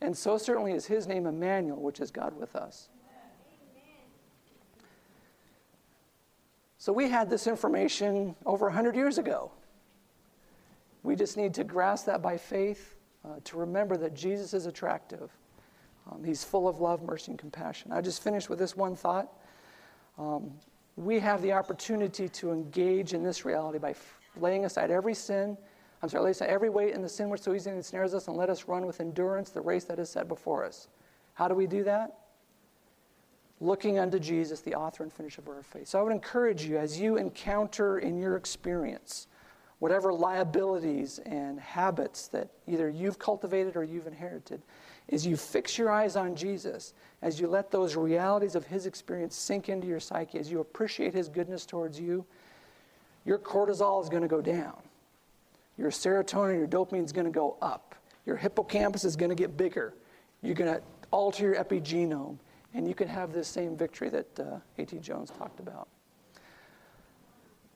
[0.00, 2.88] And so certainly is his name Emmanuel, which is God with us.
[6.82, 9.52] So we had this information over 100 years ago.
[11.04, 15.30] We just need to grasp that by faith, uh, to remember that Jesus is attractive.
[16.10, 17.92] Um, he's full of love, mercy, and compassion.
[17.92, 19.28] I just finished with this one thought.
[20.18, 20.50] Um,
[20.96, 25.56] we have the opportunity to engage in this reality by f- laying aside every sin.
[26.02, 28.36] I'm sorry, laying aside every weight and the sin which so easily ensnares us, and
[28.36, 30.88] let us run with endurance the race that is set before us.
[31.34, 32.21] How do we do that?
[33.62, 35.86] Looking unto Jesus, the author and finisher of our faith.
[35.86, 39.28] So I would encourage you as you encounter in your experience
[39.78, 44.62] whatever liabilities and habits that either you've cultivated or you've inherited,
[45.08, 49.34] is you fix your eyes on Jesus as you let those realities of his experience
[49.34, 52.24] sink into your psyche, as you appreciate his goodness towards you,
[53.24, 54.76] your cortisol is going to go down.
[55.78, 57.94] Your serotonin, your dopamine is going to go up.
[58.24, 59.94] Your hippocampus is going to get bigger.
[60.42, 62.36] You're going to alter your epigenome,
[62.74, 64.98] and you can have this same victory that uh, A.T.
[64.98, 65.88] Jones talked about.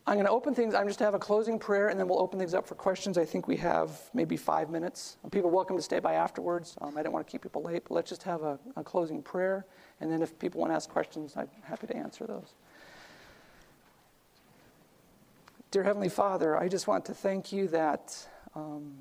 [0.08, 0.72] I'm going to open things.
[0.72, 3.18] I'm just to have a closing prayer, and then we'll open things up for questions.
[3.18, 5.16] I think we have maybe five minutes.
[5.32, 6.76] People are welcome to stay by afterwards.
[6.80, 9.20] Um, I don't want to keep people late, but let's just have a, a closing
[9.20, 9.66] prayer,
[10.00, 12.54] and then if people want to ask questions, I'm happy to answer those.
[15.72, 18.94] Dear Heavenly Father, I just want to thank you that um,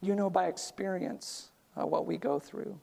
[0.00, 2.78] you know by experience uh, what we go through.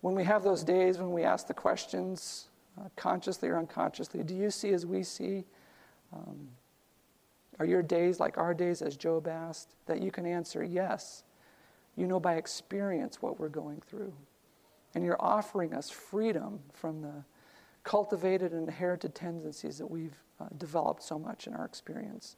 [0.00, 2.48] When we have those days when we ask the questions,
[2.80, 5.44] uh, consciously or unconsciously, do you see as we see?
[6.12, 6.48] Um,
[7.58, 9.74] are your days like our days, as Job asked?
[9.86, 11.24] That you can answer yes.
[11.96, 14.12] You know by experience what we're going through.
[14.94, 17.24] And you're offering us freedom from the
[17.84, 22.36] cultivated and inherited tendencies that we've uh, developed so much in our experience.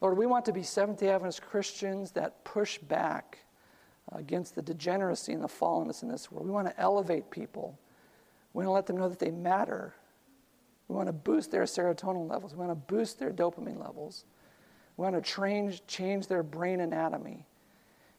[0.00, 3.38] Lord, we want to be Seventh day Adventist Christians that push back
[4.12, 6.46] against the degeneracy and the fallenness in this world.
[6.46, 7.78] We want to elevate people.
[8.52, 9.94] We want to let them know that they matter
[10.88, 12.54] we want to boost their serotonin levels.
[12.54, 14.24] We want to boost their dopamine levels.
[14.96, 17.44] We want to change, change their brain anatomy.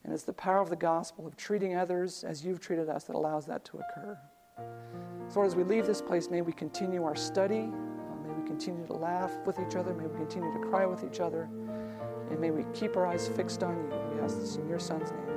[0.03, 3.15] And it's the power of the gospel of treating others as you've treated us that
[3.15, 4.18] allows that to occur.
[5.30, 7.69] So, Lord, as we leave this place, may we continue our study.
[7.69, 9.93] Uh, may we continue to laugh with each other.
[9.93, 11.49] May we continue to cry with each other.
[12.30, 14.15] And may we keep our eyes fixed on you.
[14.15, 15.36] We ask this in your Son's name.